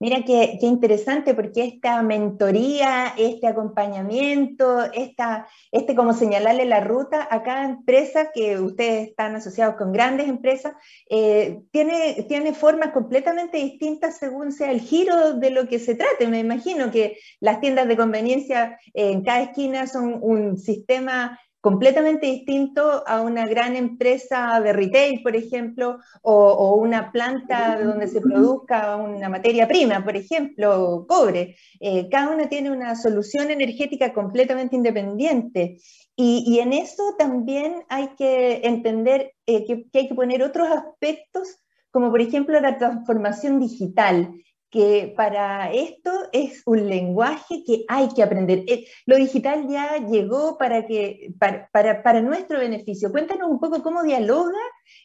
Mira 0.00 0.24
qué, 0.24 0.58
qué, 0.60 0.66
interesante 0.66 1.34
porque 1.34 1.64
esta 1.64 2.02
mentoría, 2.02 3.14
este 3.16 3.46
acompañamiento, 3.46 4.82
esta, 4.92 5.46
este 5.70 5.94
como 5.94 6.12
señalarle 6.12 6.64
la 6.64 6.80
ruta 6.80 7.28
a 7.30 7.44
cada 7.44 7.64
empresa 7.64 8.30
que 8.34 8.58
ustedes 8.58 9.08
están 9.08 9.36
asociados 9.36 9.76
con 9.76 9.92
grandes 9.92 10.28
empresas, 10.28 10.74
eh, 11.08 11.60
tiene, 11.70 12.24
tiene 12.28 12.54
formas 12.54 12.90
completamente 12.90 13.58
distintas 13.58 14.18
según 14.18 14.50
sea 14.50 14.72
el 14.72 14.80
giro 14.80 15.34
de 15.34 15.50
lo 15.50 15.68
que 15.68 15.78
se 15.78 15.94
trate. 15.94 16.26
Me 16.26 16.40
imagino 16.40 16.90
que 16.90 17.16
las 17.38 17.60
tiendas 17.60 17.86
de 17.86 17.96
conveniencia 17.96 18.78
en 18.94 19.22
cada 19.22 19.42
esquina 19.42 19.86
son 19.86 20.18
un 20.20 20.58
sistema 20.58 21.38
completamente 21.64 22.26
distinto 22.26 23.02
a 23.06 23.22
una 23.22 23.46
gran 23.46 23.74
empresa 23.74 24.60
de 24.60 24.74
retail, 24.74 25.22
por 25.22 25.34
ejemplo, 25.34 25.98
o, 26.20 26.74
una 26.74 27.10
planta 27.10 27.80
donde 27.82 28.06
se 28.06 28.20
produzca 28.20 28.96
una 28.96 29.30
materia 29.30 29.66
prima, 29.66 30.04
por 30.04 30.14
ejemplo, 30.14 31.06
cobre. 31.08 31.56
Eh, 31.80 32.10
cada 32.10 32.34
una 32.34 32.50
tiene 32.50 32.70
una 32.70 32.94
solución 32.96 33.50
energética 33.50 34.12
completamente 34.12 34.76
independiente. 34.76 35.78
Y, 36.14 36.58
en 36.58 36.74
eso 36.74 37.14
también 37.18 37.82
hay 37.88 38.08
que 38.18 38.60
entender 38.64 39.32
eh, 39.46 39.64
que, 39.64 39.88
que 39.90 40.00
hay 40.00 40.08
que 40.08 40.14
poner 40.14 40.42
otros 40.42 40.68
aspectos, 40.68 41.48
como 41.90 42.10
por 42.10 42.20
ejemplo 42.20 42.60
la 42.60 42.76
transformación 42.76 43.58
digital 43.58 44.34
que 44.74 45.14
para 45.16 45.72
esto 45.72 46.10
es 46.32 46.62
un 46.66 46.88
lenguaje 46.88 47.62
que 47.64 47.84
hay 47.86 48.08
que 48.08 48.24
aprender. 48.24 48.64
Eh, 48.66 48.88
lo 49.06 49.16
digital 49.16 49.68
ya 49.68 49.98
llegó 49.98 50.58
para, 50.58 50.84
que, 50.84 51.32
para, 51.38 52.02
para, 52.02 52.20
nuestro 52.20 52.58
beneficio. 52.58 53.12
Cuéntanos 53.12 53.48
un 53.48 53.60
poco 53.60 53.84
cómo 53.84 54.02
dialoga, 54.02 54.58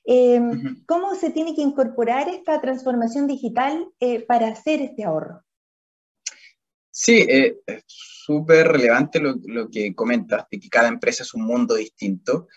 em, 0.06 0.84
cómo 0.88 1.14
se 1.14 1.30
tiene 1.30 1.54
que 1.54 1.62
incorporar 1.62 2.28
esta 2.30 2.60
transformación 2.60 3.28
digital 3.28 3.88
eh, 4.00 4.26
para 4.26 4.48
hacer 4.48 4.82
este 4.82 5.04
ahorro. 5.04 5.44
Sí, 6.90 7.28
eh, 7.30 7.60
es 7.68 7.84
súper 7.86 8.70
relevante 8.70 9.20
lo, 9.20 9.36
lo, 9.44 9.70
que 9.70 9.94
comentas, 9.94 10.48
de 10.50 10.60
que 10.60 10.70
cada 10.70 10.88
empresa 10.88 11.22
es 11.22 11.36
un 11.36 11.46
mundo 11.46 11.76
distinto, 11.76 12.48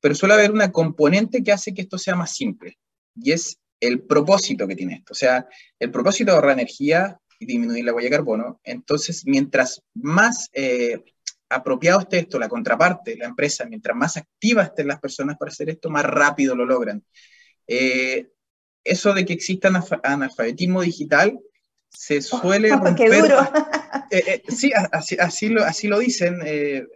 pero 0.00 0.14
suele 0.14 0.34
haber 0.34 0.52
una 0.52 0.70
componente 0.70 1.42
que 1.42 1.50
hace 1.50 1.72
que 1.72 1.80
esto 1.80 1.96
sea 1.96 2.14
más 2.14 2.32
simple, 2.32 2.78
y 3.16 3.32
es 3.32 3.58
el 3.80 4.02
propósito 4.02 4.66
que 4.66 4.76
tiene 4.76 4.96
esto. 4.96 5.12
O 5.12 5.16
sea, 5.16 5.46
el 5.78 5.90
propósito 5.90 6.30
de 6.30 6.36
ahorrar 6.36 6.52
energía 6.52 7.18
y 7.38 7.46
disminuir 7.46 7.84
la 7.84 7.94
huella 7.94 8.10
de 8.10 8.16
carbono. 8.16 8.60
Entonces, 8.64 9.24
mientras 9.26 9.82
más 9.94 10.50
eh, 10.52 11.04
apropiado 11.48 12.00
esté 12.00 12.18
esto, 12.18 12.38
la 12.38 12.48
contraparte, 12.48 13.16
la 13.16 13.26
empresa, 13.26 13.64
mientras 13.66 13.96
más 13.96 14.16
activas 14.16 14.68
estén 14.68 14.88
las 14.88 15.00
personas 15.00 15.36
para 15.38 15.50
hacer 15.50 15.70
esto, 15.70 15.90
más 15.90 16.04
rápido 16.04 16.54
lo 16.54 16.64
logran. 16.64 17.04
Eh, 17.66 18.28
eso 18.84 19.12
de 19.12 19.24
que 19.24 19.34
exista 19.34 19.70
analfabetismo 20.02 20.82
digital 20.82 21.38
se 21.90 22.20
suele 22.20 22.72
oh, 22.72 22.82
¡Qué 22.96 23.08
duro! 23.08 23.36
Eh, 24.10 24.42
sí, 24.48 24.70
así, 24.92 25.16
así, 25.18 25.48
lo, 25.50 25.62
así 25.62 25.86
lo 25.86 25.98
dicen. 25.98 26.38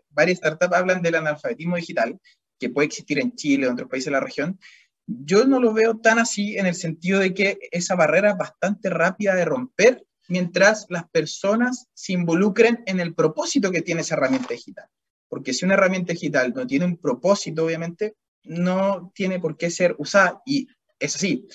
varias 0.08 0.38
startups 0.38 0.74
hablan 0.74 1.02
del 1.02 1.16
analfabetismo 1.16 1.76
digital, 1.76 2.18
que 2.58 2.70
puede 2.70 2.86
existir 2.86 3.18
en 3.18 3.34
Chile 3.34 3.66
o 3.66 3.68
en 3.68 3.74
otros 3.74 3.90
países 3.90 4.06
de 4.06 4.12
la 4.12 4.20
región, 4.20 4.58
yo 5.06 5.44
no 5.44 5.60
lo 5.60 5.72
veo 5.72 5.98
tan 5.98 6.18
así 6.18 6.56
en 6.56 6.66
el 6.66 6.74
sentido 6.74 7.20
de 7.20 7.34
que 7.34 7.58
esa 7.70 7.94
barrera 7.94 8.30
es 8.30 8.36
bastante 8.36 8.90
rápida 8.90 9.34
de 9.34 9.44
romper 9.44 10.04
mientras 10.28 10.86
las 10.88 11.08
personas 11.10 11.88
se 11.94 12.12
involucren 12.12 12.82
en 12.86 13.00
el 13.00 13.14
propósito 13.14 13.70
que 13.70 13.82
tiene 13.82 14.02
esa 14.02 14.14
herramienta 14.14 14.54
digital. 14.54 14.86
Porque 15.28 15.52
si 15.52 15.64
una 15.64 15.74
herramienta 15.74 16.12
digital 16.12 16.52
no 16.54 16.66
tiene 16.66 16.84
un 16.84 16.96
propósito, 16.96 17.64
obviamente, 17.64 18.16
no 18.44 19.12
tiene 19.14 19.40
por 19.40 19.56
qué 19.56 19.70
ser 19.70 19.94
usada. 19.98 20.42
Y 20.46 20.68
es 20.98 21.16
así. 21.16 21.46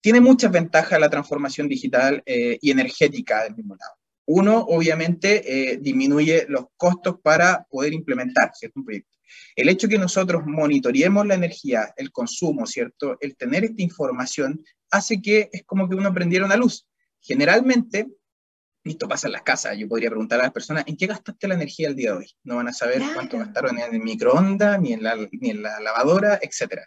Tiene 0.00 0.20
muchas 0.20 0.50
ventajas 0.50 0.98
la 0.98 1.10
transformación 1.10 1.68
digital 1.68 2.22
eh, 2.24 2.58
y 2.60 2.70
energética 2.70 3.44
del 3.44 3.54
mismo 3.54 3.76
lado. 3.76 3.92
Uno, 4.26 4.58
obviamente, 4.60 5.72
eh, 5.72 5.78
disminuye 5.78 6.46
los 6.48 6.66
costos 6.76 7.16
para 7.22 7.66
poder 7.68 7.92
implementar 7.92 8.52
¿cierto? 8.54 8.80
un 8.80 8.84
proyecto. 8.84 9.16
El 9.56 9.68
hecho 9.68 9.88
que 9.88 9.98
nosotros 9.98 10.42
monitoreemos 10.46 11.26
la 11.26 11.34
energía, 11.34 11.92
el 11.96 12.10
consumo, 12.10 12.66
¿cierto? 12.66 13.16
El 13.20 13.36
tener 13.36 13.64
esta 13.64 13.82
información 13.82 14.64
hace 14.90 15.20
que 15.20 15.48
es 15.52 15.64
como 15.64 15.88
que 15.88 15.96
uno 15.96 16.12
prendiera 16.12 16.46
una 16.46 16.56
luz. 16.56 16.86
Generalmente, 17.20 18.08
esto 18.84 19.08
pasa 19.08 19.28
en 19.28 19.32
las 19.32 19.42
casas, 19.42 19.76
yo 19.76 19.88
podría 19.88 20.08
preguntar 20.08 20.40
a 20.40 20.44
las 20.44 20.52
personas, 20.52 20.84
¿en 20.86 20.96
qué 20.96 21.06
gastaste 21.06 21.46
la 21.48 21.54
energía 21.54 21.88
el 21.88 21.96
día 21.96 22.12
de 22.12 22.18
hoy? 22.18 22.30
No 22.44 22.56
van 22.56 22.68
a 22.68 22.72
saber 22.72 23.02
cuánto 23.14 23.38
gastaron 23.38 23.78
en 23.78 23.94
el 23.94 24.00
microondas, 24.00 24.80
ni 24.80 24.94
en 24.94 25.02
la, 25.02 25.16
ni 25.16 25.50
en 25.50 25.62
la 25.62 25.80
lavadora, 25.80 26.38
etc. 26.40 26.80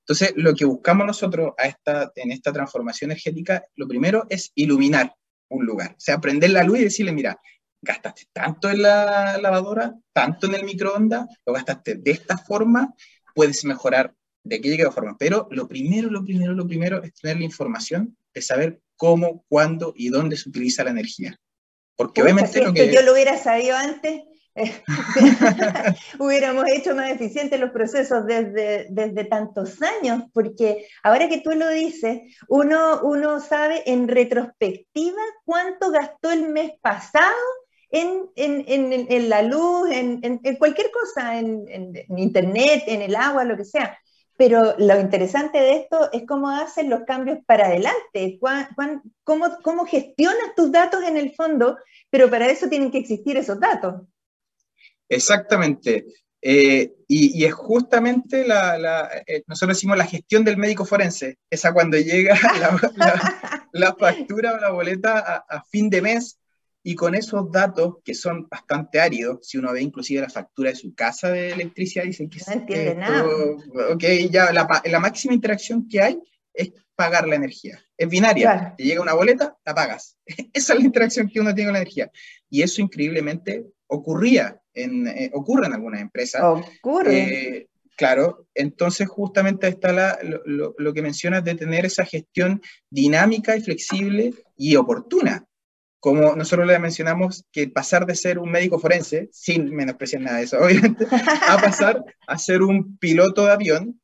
Entonces, 0.00 0.32
lo 0.36 0.54
que 0.54 0.64
buscamos 0.64 1.06
nosotros 1.06 1.52
a 1.56 1.66
esta, 1.66 2.12
en 2.14 2.32
esta 2.32 2.52
transformación 2.52 3.10
energética, 3.10 3.64
lo 3.76 3.88
primero 3.88 4.26
es 4.28 4.52
iluminar 4.54 5.14
un 5.48 5.64
lugar, 5.66 5.92
o 5.92 6.00
sea, 6.00 6.20
prender 6.20 6.50
la 6.50 6.62
luz 6.62 6.78
y 6.78 6.84
decirle, 6.84 7.12
mira, 7.12 7.40
gastaste 7.82 8.26
tanto 8.32 8.68
en 8.70 8.82
la 8.82 9.38
lavadora, 9.38 9.94
tanto 10.12 10.46
en 10.46 10.54
el 10.54 10.64
microondas, 10.64 11.26
lo 11.46 11.52
gastaste 11.52 11.94
de 11.94 12.10
esta 12.10 12.36
forma, 12.36 12.94
puedes 13.34 13.64
mejorar 13.64 14.14
de 14.44 14.56
aquella 14.56 14.90
forma. 14.90 15.16
Pero 15.18 15.48
lo 15.50 15.68
primero, 15.68 16.10
lo 16.10 16.24
primero, 16.24 16.52
lo 16.52 16.66
primero 16.66 17.02
es 17.02 17.14
tener 17.14 17.38
la 17.38 17.44
información 17.44 18.16
de 18.34 18.42
saber 18.42 18.80
cómo, 18.96 19.44
cuándo 19.48 19.94
y 19.96 20.08
dónde 20.08 20.36
se 20.36 20.48
utiliza 20.48 20.84
la 20.84 20.90
energía. 20.90 21.38
Porque 21.96 22.22
obviamente 22.22 22.62
lo 22.62 22.72
que... 22.72 22.92
yo 22.92 23.02
lo 23.02 23.12
hubiera 23.12 23.36
sabido 23.36 23.76
antes, 23.76 24.22
eh, 24.54 24.82
hubiéramos 26.18 26.64
hecho 26.68 26.94
más 26.94 27.10
eficientes 27.10 27.60
los 27.60 27.70
procesos 27.70 28.26
desde, 28.26 28.86
desde 28.90 29.24
tantos 29.24 29.80
años, 29.82 30.24
porque 30.32 30.86
ahora 31.02 31.28
que 31.28 31.40
tú 31.40 31.50
lo 31.52 31.68
dices, 31.68 32.20
uno, 32.48 33.00
uno 33.02 33.40
sabe 33.40 33.82
en 33.86 34.08
retrospectiva 34.08 35.22
cuánto 35.44 35.90
gastó 35.90 36.30
el 36.30 36.48
mes 36.48 36.72
pasado 36.80 37.36
en, 37.90 38.30
en, 38.36 39.06
en, 39.08 39.28
la 39.28 39.42
luz, 39.42 39.90
en, 39.90 40.38
cualquier 40.58 40.90
cosa, 40.90 41.38
en, 41.38 41.94
internet, 42.16 42.84
en 42.86 43.02
el 43.02 43.16
agua, 43.16 43.44
lo 43.44 43.56
que 43.56 43.64
sea. 43.64 43.98
Pero 44.36 44.74
lo 44.78 44.98
interesante 44.98 45.58
de 45.58 45.76
esto 45.76 46.10
es 46.12 46.22
cómo 46.26 46.48
hacen 46.48 46.88
los 46.88 47.02
cambios 47.04 47.38
para 47.46 47.66
adelante, 47.66 48.38
cómo, 49.24 49.58
cómo 49.62 49.84
gestionas 49.84 50.54
tus 50.56 50.72
datos 50.72 51.02
en 51.02 51.16
el 51.16 51.34
fondo, 51.34 51.76
pero 52.08 52.30
para 52.30 52.48
eso 52.48 52.68
tienen 52.68 52.90
que 52.90 52.98
existir 52.98 53.36
esos 53.36 53.60
datos. 53.60 54.02
Exactamente. 55.08 56.06
Eh, 56.42 56.94
y, 57.06 57.44
es 57.44 57.52
justamente 57.52 58.46
la, 58.46 58.78
la 58.78 59.10
eh, 59.26 59.42
nosotros 59.46 59.76
decimos 59.76 59.98
la 59.98 60.06
gestión 60.06 60.42
del 60.42 60.56
médico 60.56 60.86
forense, 60.86 61.36
esa 61.50 61.74
cuando 61.74 61.98
llega 61.98 62.34
la, 62.96 63.60
la, 63.72 63.94
factura 63.94 64.54
o 64.54 64.58
la 64.58 64.70
boleta 64.70 65.18
a, 65.18 65.44
a, 65.46 65.64
fin 65.64 65.90
de 65.90 66.00
mes 66.00 66.39
y 66.82 66.94
con 66.94 67.14
esos 67.14 67.50
datos, 67.50 67.96
que 68.04 68.14
son 68.14 68.48
bastante 68.48 69.00
áridos, 69.00 69.40
si 69.42 69.58
uno 69.58 69.72
ve 69.72 69.82
inclusive 69.82 70.22
la 70.22 70.30
factura 70.30 70.70
de 70.70 70.76
su 70.76 70.94
casa 70.94 71.30
de 71.30 71.50
electricidad, 71.50 72.04
dicen 72.04 72.30
que 72.30 72.40
no 72.46 72.52
entiende 72.52 72.94
nada. 72.94 73.24
Ok, 73.92 74.04
ya 74.30 74.52
la, 74.52 74.66
la, 74.84 75.00
máxima 75.00 75.34
interacción 75.34 75.86
que 75.88 76.00
hay 76.00 76.18
es 76.54 76.72
pagar 76.96 77.28
la 77.28 77.36
energía. 77.36 77.78
Es 77.98 78.08
binaria. 78.08 78.74
Te 78.78 78.84
llega 78.84 79.02
una 79.02 79.12
boleta, 79.12 79.56
la 79.64 79.74
pagas. 79.74 80.16
Esa 80.52 80.72
es 80.72 80.78
la 80.78 80.84
interacción 80.84 81.28
que 81.28 81.40
uno 81.40 81.54
tiene 81.54 81.68
con 81.68 81.74
la 81.74 81.80
energía. 81.80 82.10
Y 82.48 82.62
eso 82.62 82.80
increíblemente 82.80 83.66
ocurría, 83.86 84.58
en, 84.72 85.06
eh, 85.06 85.30
ocurre 85.34 85.66
en 85.66 85.74
algunas 85.74 86.00
empresas. 86.00 86.42
Ocurre. 86.42 87.18
Eh, 87.18 87.68
claro, 87.94 88.46
entonces 88.54 89.06
justamente 89.06 89.68
está 89.68 89.92
la, 89.92 90.18
lo, 90.22 90.74
lo 90.78 90.94
que 90.94 91.02
mencionas 91.02 91.44
de 91.44 91.56
tener 91.56 91.84
esa 91.84 92.06
gestión 92.06 92.62
dinámica 92.88 93.54
y 93.54 93.60
flexible 93.60 94.32
y 94.56 94.76
oportuna 94.76 95.46
como 96.00 96.34
nosotros 96.34 96.66
le 96.66 96.78
mencionamos, 96.78 97.44
que 97.52 97.68
pasar 97.68 98.06
de 98.06 98.14
ser 98.14 98.38
un 98.38 98.50
médico 98.50 98.78
forense, 98.78 99.28
sin 99.32 99.74
menospreciar 99.74 100.22
nada 100.22 100.38
de 100.38 100.44
eso, 100.44 100.58
obviamente, 100.64 101.06
a 101.46 101.58
pasar 101.58 102.02
a 102.26 102.38
ser 102.38 102.62
un 102.62 102.96
piloto 102.96 103.44
de 103.44 103.52
avión 103.52 104.00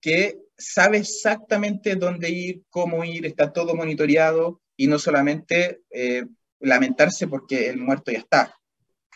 que 0.00 0.38
sabe 0.56 0.98
exactamente 0.98 1.96
dónde 1.96 2.30
ir, 2.30 2.62
cómo 2.70 3.04
ir, 3.04 3.26
está 3.26 3.52
todo 3.52 3.74
monitoreado 3.74 4.60
y 4.76 4.86
no 4.86 4.98
solamente 4.98 5.82
eh, 5.90 6.24
lamentarse 6.60 7.26
porque 7.26 7.68
el 7.68 7.78
muerto 7.78 8.12
ya 8.12 8.18
está. 8.18 8.56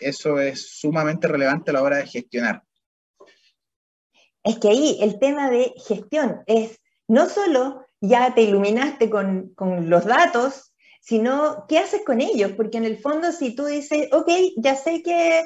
Eso 0.00 0.40
es 0.40 0.78
sumamente 0.78 1.28
relevante 1.28 1.70
a 1.70 1.74
la 1.74 1.82
hora 1.82 1.98
de 1.98 2.06
gestionar. 2.06 2.62
Es 4.42 4.58
que 4.58 4.68
ahí 4.68 4.98
el 5.00 5.18
tema 5.18 5.50
de 5.50 5.72
gestión 5.76 6.42
es 6.46 6.80
no 7.06 7.28
solo 7.28 7.86
ya 8.00 8.34
te 8.34 8.42
iluminaste 8.42 9.08
con, 9.08 9.54
con 9.54 9.88
los 9.88 10.04
datos, 10.04 10.73
sino 11.04 11.66
qué 11.68 11.78
haces 11.78 12.02
con 12.02 12.22
ellos, 12.22 12.52
porque 12.56 12.78
en 12.78 12.86
el 12.86 12.98
fondo 12.98 13.30
si 13.30 13.54
tú 13.54 13.66
dices, 13.66 14.08
ok, 14.10 14.30
ya 14.56 14.74
sé 14.74 15.02
que 15.02 15.44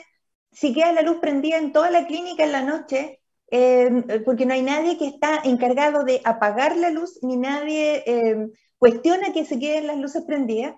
si 0.53 0.73
queda 0.73 0.93
la 0.93 1.03
luz 1.03 1.19
prendida 1.21 1.59
en 1.59 1.73
toda 1.73 1.91
la 1.91 2.07
clínica 2.07 2.45
en 2.45 2.53
la 2.53 2.62
noche, 2.62 3.21
em, 3.49 4.05
porque 4.25 4.47
no 4.47 4.55
hay 4.55 4.62
nadie 4.62 4.97
que 4.97 5.09
está 5.09 5.41
encargado 5.45 6.05
de 6.05 6.21
apagar 6.25 6.77
la 6.77 6.91
luz, 6.91 7.19
ni 7.23 7.37
nadie 7.37 8.05
em, 8.07 8.53
cuestiona 8.79 9.33
que 9.33 9.45
se 9.45 9.59
queden 9.59 9.88
las 9.88 9.99
luces 9.99 10.23
prendidas. 10.25 10.77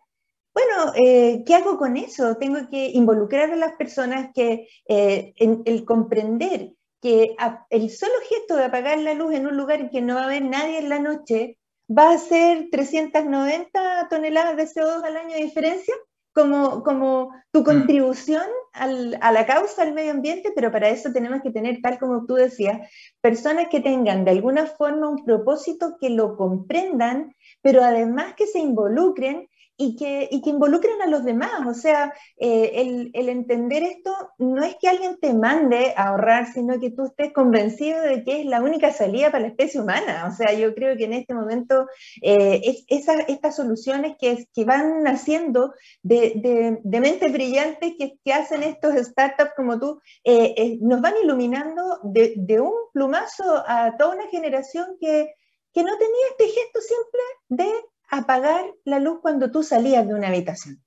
Bueno, 0.55 0.93
eh, 0.97 1.43
¿qué 1.47 1.55
hago 1.55 1.77
con 1.77 1.97
eso? 1.99 2.37
Tengo 2.39 2.69
que 2.71 2.89
involucrar 2.89 3.51
a 3.53 3.57
las 3.57 3.75
personas 3.75 4.31
que 4.35 4.67
eh, 4.89 5.35
en 5.37 5.63
el 5.67 5.85
comprender 5.85 6.73
que 7.03 7.37
el 7.71 7.91
solo 7.91 8.15
gesto 8.29 8.57
de 8.57 8.65
apagar 8.65 8.99
la 8.99 9.15
luz 9.15 9.35
en 9.35 9.47
un 9.47 9.57
lugar 9.57 9.81
en 9.81 9.91
que 9.91 10.01
no 10.03 10.15
va 10.15 10.23
a 10.23 10.25
haber 10.25 10.43
nadie 10.43 10.79
en 10.79 10.89
la 10.89 10.99
noche 10.99 11.59
va 11.91 12.13
a 12.13 12.19
ser 12.19 12.69
390 12.71 14.07
toneladas 14.09 14.57
de 14.57 14.65
CO2 14.65 15.03
al 15.05 15.17
año 15.17 15.35
de 15.35 15.43
diferencia 15.43 15.95
como, 16.33 16.83
como 16.85 17.31
tu 17.51 17.61
mm. 17.61 17.65
contribución 17.65 18.45
al, 18.73 19.19
a 19.21 19.33
la 19.33 19.47
causa 19.47 19.85
del 19.85 19.95
medio 19.95 20.13
ambiente, 20.13 20.53
pero 20.55 20.71
para 20.71 20.89
eso 20.89 21.13
tenemos 21.13 21.43
que 21.43 21.51
tener, 21.51 21.81
tal 21.83 21.99
como 21.99 22.25
tú 22.27 22.35
decías, 22.35 22.89
personas 23.21 23.67
que 23.69 23.81
tengan 23.81 24.25
de 24.25 24.31
alguna 24.31 24.67
forma 24.67 25.09
un 25.09 25.25
propósito, 25.25 25.97
que 26.01 26.11
lo 26.11 26.37
comprendan, 26.37 27.35
pero 27.63 27.83
además 27.83 28.35
que 28.35 28.47
se 28.47 28.61
involucren 28.61 29.49
y 29.81 29.97
que, 29.97 30.29
y 30.31 30.43
que 30.43 30.51
involucren 30.51 31.01
a 31.01 31.07
los 31.07 31.25
demás. 31.25 31.67
O 31.67 31.73
sea, 31.73 32.13
eh, 32.37 32.73
el, 32.75 33.11
el, 33.15 33.31
entender 33.31 33.83
esto 33.83 34.15
no 34.37 34.63
es 34.63 34.77
que 34.77 34.91
alguien 34.91 35.17
te 35.19 35.33
mande 35.33 35.95
a 35.97 36.09
ahorrar, 36.09 36.53
sino 36.53 36.79
que 36.79 36.91
tú 36.91 37.07
estés 37.07 37.33
convencido 37.33 38.03
de 38.03 38.23
que 38.23 38.41
es 38.41 38.47
la 38.47 38.61
única 38.61 38.93
salida 38.93 39.31
para 39.31 39.45
la 39.45 39.49
especie 39.49 39.81
humana. 39.81 40.29
O 40.31 40.37
sea, 40.37 40.53
yo 40.53 40.75
creo 40.75 40.99
que 40.99 41.05
en 41.05 41.15
este 41.15 41.33
momento 41.33 41.87
eh, 42.21 42.61
es, 42.63 42.85
estas 43.29 43.57
soluciones 43.57 44.17
que, 44.21 44.47
que 44.53 44.65
van 44.67 45.03
naciendo 45.03 45.73
de, 46.03 46.35
de, 46.37 46.79
de 46.83 47.01
mentes 47.01 47.33
brillantes 47.33 47.95
que, 47.99 48.19
que, 48.23 48.33
hacen 48.35 48.63
estos 48.63 48.95
startups 48.97 49.55
como 49.57 49.81
tú, 49.81 49.99
eh, 50.25 50.53
eh 50.59 50.79
nos 50.83 51.01
van 51.01 51.15
iluminando 51.25 52.01
de, 52.03 52.35
de, 52.37 52.61
un 52.61 52.75
plumazo 52.93 53.65
a 53.67 53.97
toda 53.97 54.15
una 54.15 54.29
generación 54.29 54.99
que, 55.01 55.33
que 55.73 55.83
no 55.83 55.97
tenía 55.97 56.27
este 56.33 56.49
gesto 56.49 56.81
simple 56.83 57.21
de 57.49 57.73
apagar 58.11 58.65
la 58.85 58.99
luz 58.99 59.21
cuando 59.21 59.51
tú 59.51 59.63
salías 59.63 60.07
de 60.07 60.15
una 60.15 60.29
habitación. 60.29 60.83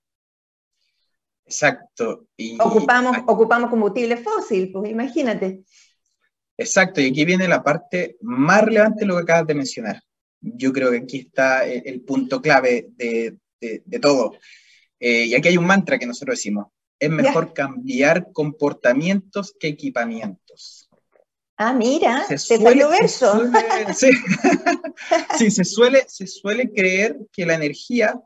Exacto. 1.46 2.27
Y 2.38 2.58
ocupamos, 2.60 3.18
ocupamos 3.27 3.70
combustible 3.70 4.18
fósil, 4.18 4.72
pues 4.72 4.89
imagínate. 4.92 5.63
Exacto, 6.58 7.01
y 7.01 7.08
aquí 7.08 7.25
viene 7.25 7.48
la 7.48 7.63
parte 7.63 8.18
más 8.22 8.63
relevante 8.63 9.01
de 9.01 9.06
lo 9.08 9.15
que 9.15 9.24
acabas 9.24 9.48
de 9.48 9.56
mencionar. 9.56 10.01
Yo 10.39 10.72
creo 10.72 10.92
que 10.92 10.98
aquí 10.98 11.20
está 11.20 11.65
el, 11.65 12.01
punto 12.01 12.42
clave 12.42 12.88
de, 12.92 13.38
de, 13.60 13.82
de 13.86 14.00
todo. 14.00 14.34
Eh, 15.00 15.25
y 15.25 15.36
aquí 15.36 15.50
hay 15.50 15.58
un 15.58 15.65
mantra 15.65 15.98
que 15.98 16.06
nosotros 16.06 16.38
decimos, 16.38 16.68
es 17.00 17.10
mejor 17.10 17.48
ya. 17.48 17.53
cambiar 17.53 18.32
comportamientos 18.32 19.53
que 19.60 19.68
equipamientos. 19.68 20.89
Ah, 21.57 21.74
mira, 21.74 22.25
se, 22.27 22.38
se 22.38 22.57
suele, 22.57 22.86
verso. 22.88 23.31
Suele, 23.31 23.93
sí. 23.93 24.10
sí, 25.38 25.51
se 25.51 25.63
suele, 25.63 26.03
se 26.07 26.25
suele 26.25 26.72
creer 26.72 27.17
que 27.31 27.45
la 27.45 27.53
energía 27.53 28.19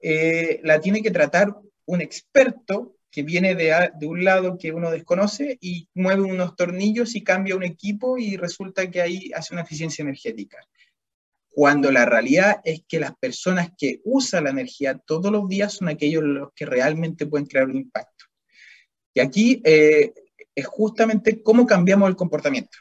eh, 0.00 0.60
la 0.64 0.80
tiene 0.80 1.00
que 1.00 1.10
tratar 1.10 1.54
un 1.86 2.00
experto 2.00 2.96
que 3.10 3.22
viene 3.22 3.54
de, 3.54 3.90
de, 3.94 4.06
un 4.06 4.24
lado 4.24 4.58
que 4.58 4.72
uno 4.72 4.90
desconoce 4.90 5.56
y 5.60 5.88
mueve 5.94 6.22
unos 6.22 6.56
tornillos 6.56 7.14
y 7.14 7.22
cambia 7.22 7.54
un 7.54 7.62
equipo 7.62 8.18
y 8.18 8.36
resulta 8.36 8.90
que 8.90 9.00
ahí 9.00 9.30
hace 9.34 9.54
una 9.54 9.62
eficiencia 9.62 10.02
energética. 10.02 10.58
Cuando 11.50 11.92
la 11.92 12.04
realidad 12.04 12.60
es 12.64 12.82
que 12.88 12.98
las 12.98 13.14
personas 13.16 13.70
que 13.78 14.00
usan 14.02 14.44
la 14.44 14.50
energía 14.50 14.98
todos 14.98 15.30
los 15.30 15.48
días 15.48 15.74
son 15.74 15.88
aquellos 15.88 16.24
los 16.24 16.52
que 16.52 16.66
realmente 16.66 17.26
pueden 17.26 17.46
crear 17.46 17.66
un 17.66 17.76
impacto. 17.76 18.24
Y 19.14 19.20
aquí 19.20 19.62
eh, 19.64 20.12
es 20.54 20.66
justamente 20.66 21.42
cómo 21.42 21.66
cambiamos 21.66 22.08
el 22.08 22.16
comportamiento. 22.16 22.78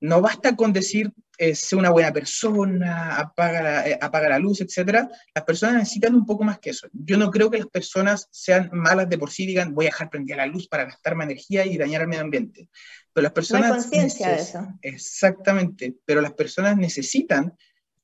No 0.00 0.20
basta 0.20 0.56
con 0.56 0.72
decir, 0.72 1.12
eh, 1.38 1.54
sé 1.54 1.76
una 1.76 1.90
buena 1.90 2.12
persona, 2.12 3.16
apaga 3.16 3.62
la, 3.62 3.88
eh, 3.88 3.98
apaga 4.00 4.28
la 4.28 4.38
luz, 4.38 4.60
etc. 4.60 5.08
Las 5.34 5.44
personas 5.44 5.76
necesitan 5.76 6.14
un 6.14 6.26
poco 6.26 6.42
más 6.42 6.58
que 6.58 6.70
eso. 6.70 6.88
Yo 6.92 7.16
no 7.16 7.30
creo 7.30 7.50
que 7.50 7.58
las 7.58 7.68
personas 7.68 8.28
sean 8.30 8.68
malas 8.72 9.08
de 9.08 9.18
por 9.18 9.30
sí, 9.30 9.46
digan, 9.46 9.74
voy 9.74 9.86
a 9.86 9.90
dejar 9.90 10.10
prendida 10.10 10.36
la 10.36 10.46
luz 10.46 10.66
para 10.66 10.84
gastarme 10.84 11.24
energía 11.24 11.64
y 11.64 11.78
dañar 11.78 12.02
al 12.02 12.08
medio 12.08 12.22
ambiente. 12.22 12.68
Pero 13.12 13.22
las 13.22 13.32
personas... 13.32 13.68
No 13.68 13.74
hay 13.74 13.80
conciencia 13.80 14.28
de 14.28 14.36
eso. 14.36 14.68
Exactamente, 14.82 15.94
pero 16.04 16.20
las 16.20 16.32
personas 16.32 16.76
necesitan 16.76 17.56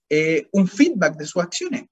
eh, 0.09 0.47
un 0.53 0.69
feedback 0.69 1.17
de 1.17 1.27
sus 1.27 1.43
acciones 1.43 1.85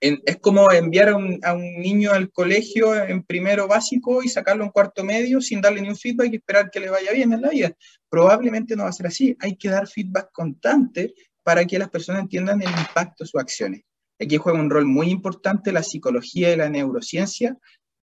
es 0.00 0.38
como 0.38 0.70
enviar 0.72 1.10
a 1.10 1.16
un, 1.16 1.40
niño 1.78 2.12
al 2.12 2.30
colegio 2.32 2.94
en 2.94 3.22
primero 3.22 3.68
básico 3.68 4.22
y 4.22 4.28
sacarlo 4.28 4.64
en 4.64 4.70
cuarto 4.70 5.04
medio 5.04 5.40
sin 5.40 5.60
darle 5.60 5.82
ni 5.82 5.88
un 5.88 5.96
feedback 5.96 6.32
y 6.32 6.36
esperar 6.36 6.70
que 6.70 6.80
le 6.80 6.88
vaya 6.88 7.12
bien 7.12 7.32
en 7.32 7.42
la 7.42 7.50
vida. 7.50 7.76
Probablemente 8.08 8.76
no 8.76 8.84
va 8.84 8.88
a 8.88 8.92
ser 8.92 9.06
así. 9.06 9.36
Hay 9.40 9.56
que 9.56 9.68
dar 9.68 9.86
feedback 9.86 10.30
constante 10.32 11.14
para 11.42 11.64
que 11.66 11.78
las 11.78 11.90
personas 11.90 12.22
entiendan 12.22 12.62
el 12.62 12.70
impacto 12.70 13.24
de 13.24 13.28
sus 13.28 13.40
acciones. 13.40 13.82
Aquí 14.18 14.36
juega 14.36 14.58
un 14.58 14.70
rol 14.70 14.86
muy 14.86 15.10
importante 15.10 15.72
la 15.72 15.82
psicología 15.82 16.52
y 16.52 16.56
la 16.56 16.68
neurociencia, 16.68 17.56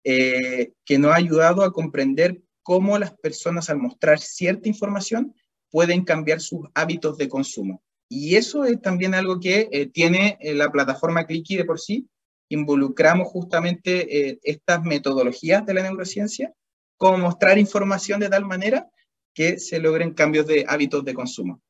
eh, 0.04 0.74
que 0.86 1.00
nos 1.00 1.12
ha 1.12 1.15
ayudado 1.15 1.63
a 1.63 1.74
comprender 1.74 2.42
cómo 2.62 2.98
las 2.98 3.13
personas 3.18 3.70
al 3.70 3.77
mostrar 3.77 4.20
cierta 4.20 4.70
información 4.70 5.36
pueden 5.72 6.04
cambiar 6.04 6.42
sus 6.42 6.62
hábitos 6.74 7.18
de 7.18 7.27
consumo. 7.27 7.84
Y 8.10 8.36
eso 8.36 8.66
es 8.66 8.82
también 8.82 9.16
algo 9.16 9.40
que 9.40 9.68
eh, 9.72 9.88
tiene 9.88 10.38
eh, 10.40 10.54
la 10.54 10.72
plataforma 10.72 11.26
Clicky 11.26 11.58
de 11.58 11.65
por 11.65 11.80
sí. 11.80 12.08
Involucramos 12.50 13.28
justamente 13.28 14.30
eh, 14.30 14.39
estas 14.44 14.84
metodologías 14.84 15.65
de 15.65 15.74
la 15.74 15.84
neurociencia, 15.84 16.54
como 16.98 17.18
mostrar 17.18 17.58
información 17.58 18.20
de 18.20 18.30
tal 18.30 18.46
manera 18.46 18.88
que 19.34 19.60
se 19.60 19.80
logren 19.80 20.13
cambios 20.13 20.48
de 20.48 20.65
hábitos 20.68 21.04
de 21.04 21.13
consumo. 21.13 21.62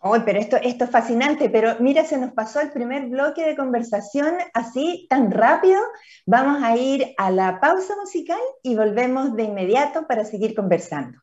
Oh, 0.00 0.16
pero 0.24 0.38
esto, 0.38 0.56
esto 0.56 0.84
es 0.84 0.90
fascinante, 0.90 1.50
pero 1.50 1.76
mira, 1.80 2.04
se 2.04 2.18
nos 2.18 2.32
pasó 2.32 2.60
el 2.60 2.70
primer 2.70 3.06
bloque 3.06 3.44
de 3.44 3.56
conversación 3.56 4.34
así, 4.54 5.06
tan 5.10 5.30
rápido. 5.32 5.80
Vamos 6.24 6.62
a 6.62 6.76
ir 6.76 7.14
a 7.16 7.32
la 7.32 7.58
pausa 7.58 7.96
musical 7.96 8.38
y 8.62 8.76
volvemos 8.76 9.34
de 9.34 9.44
inmediato 9.44 10.06
para 10.06 10.24
seguir 10.24 10.54
conversando. 10.54 11.18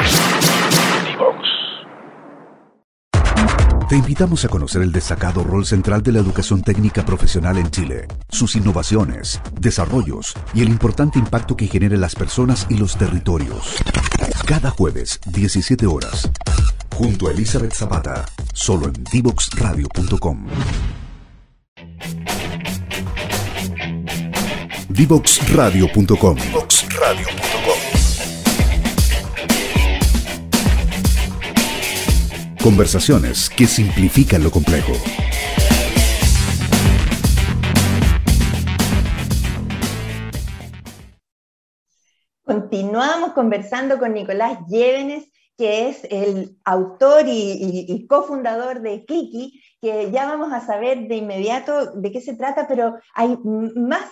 Te 3.88 3.96
invitamos 3.96 4.44
a 4.44 4.48
conocer 4.48 4.82
el 4.82 4.90
destacado 4.90 5.44
rol 5.44 5.64
central 5.64 6.02
de 6.02 6.10
la 6.10 6.18
educación 6.18 6.60
técnica 6.62 7.04
profesional 7.04 7.56
en 7.58 7.70
Chile, 7.70 8.08
sus 8.28 8.56
innovaciones, 8.56 9.40
desarrollos 9.60 10.34
y 10.54 10.62
el 10.62 10.70
importante 10.70 11.20
impacto 11.20 11.56
que 11.56 11.68
genera 11.68 11.94
en 11.94 12.00
las 12.00 12.16
personas 12.16 12.66
y 12.68 12.78
los 12.78 12.96
territorios. 12.96 13.76
Cada 14.44 14.70
jueves, 14.70 15.20
17 15.26 15.86
horas, 15.86 16.28
junto 16.96 17.28
a 17.28 17.30
Elizabeth 17.30 17.74
Zapata, 17.74 18.24
solo 18.54 18.86
en 18.86 19.04
divoxradio.com. 19.12 20.48
Divoxradio.com. 25.00 26.36
Conversaciones 32.62 33.48
que 33.48 33.66
simplifican 33.66 34.44
lo 34.44 34.50
complejo. 34.50 34.92
Continuamos 42.44 43.32
conversando 43.32 43.98
con 43.98 44.12
Nicolás 44.12 44.58
Llévenes, 44.68 45.32
que 45.56 45.88
es 45.88 46.06
el 46.10 46.58
autor 46.66 47.24
y, 47.26 48.06
cofundador 48.06 48.82
de 48.82 49.06
Clicky, 49.06 49.62
que 49.80 50.10
ya 50.10 50.26
vamos 50.26 50.52
a 50.52 50.60
saber 50.60 51.08
de 51.08 51.16
inmediato 51.16 51.92
de 51.92 52.12
qué 52.12 52.20
se 52.20 52.34
trata, 52.34 52.68
pero 52.68 52.98
hay 53.14 53.38
más 53.44 54.04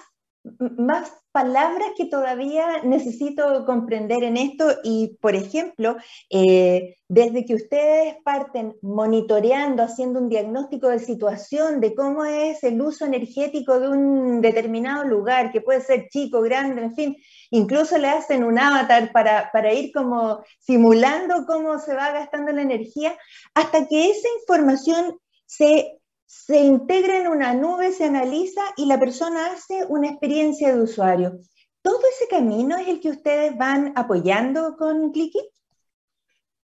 más 0.59 1.13
palabras 1.33 1.91
que 1.97 2.07
todavía 2.07 2.83
necesito 2.83 3.65
comprender 3.65 4.25
en 4.25 4.37
esto. 4.37 4.65
Y, 4.83 5.17
por 5.21 5.35
ejemplo, 5.35 5.97
eh, 6.31 6.97
desde 7.09 7.45
que 7.45 7.55
ustedes 7.55 8.17
parten 8.25 8.77
monitoreando, 8.83 9.83
haciendo 9.83 10.21
un 10.21 10.29
diagnóstico 10.29 10.89
de 10.89 10.99
situación 10.99 11.81
de 11.81 11.95
cómo 11.95 12.25
es 12.25 12.63
el 12.65 12.81
uso 12.81 13.05
energético 13.05 13.79
de 13.79 13.89
un 13.89 14.41
determinado 14.41 15.05
lugar, 15.05 15.53
que 15.53 15.61
puede 15.61 15.81
ser 15.81 16.09
chico, 16.11 16.41
grande, 16.43 16.83
en 16.83 16.95
fin, 16.95 17.17
incluso 17.51 17.99
le 17.99 18.09
hacen 18.09 18.45
un 18.45 18.59
avatar 18.59 19.13
para, 19.13 19.51
para 19.53 19.73
ir 19.73 19.93
como 19.93 20.43
simulando 20.59 21.47
cómo 21.47 21.79
se 21.79 21.95
va 21.95 22.13
gastando 22.13 22.53
la 22.53 22.63
energía, 22.63 23.17
hasta 23.55 23.87
que 23.87 24.11
esa 24.11 24.29
información 24.41 25.19
se 25.47 25.99
se 26.29 26.59
integra 26.59 27.19
en 27.19 27.27
una 27.27 27.55
nube, 27.55 27.91
se 27.91 28.05
analiza 28.05 28.61
y 28.77 28.85
la 28.85 29.01
persona 29.01 29.53
hace 29.53 29.87
una 29.89 30.11
experiencia 30.11 30.75
de 30.75 30.83
usuario. 30.83 31.41
¿Todo 31.81 32.01
ese 32.13 32.29
camino 32.29 32.77
es 32.77 32.87
el 32.87 33.01
que 33.01 33.09
ustedes 33.09 33.57
van 33.57 33.95
apoyando 33.97 34.77
con 34.77 35.11
Clicky? 35.11 35.41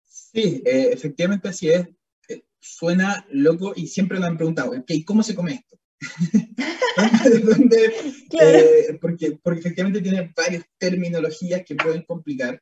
Sí, 0.02 0.64
eh, 0.66 0.90
efectivamente 0.92 1.50
así 1.50 1.70
es. 1.70 1.88
Eh, 2.28 2.46
suena 2.60 3.28
loco 3.30 3.74
y 3.76 3.86
siempre 3.86 4.18
nos 4.20 4.30
han 4.30 4.38
preguntado, 4.38 4.72
okay, 4.72 5.06
¿cómo 5.06 5.22
se 5.22 5.36
come 5.36 5.54
esto? 5.54 5.78
¿Dónde, 7.46 7.94
claro. 8.32 8.58
eh, 8.58 8.98
porque, 9.00 9.38
porque 9.44 9.60
efectivamente 9.60 10.02
tiene 10.02 10.34
varias 10.36 10.66
terminologías 10.80 11.64
que 11.64 11.76
pueden 11.76 12.02
complicar 12.06 12.60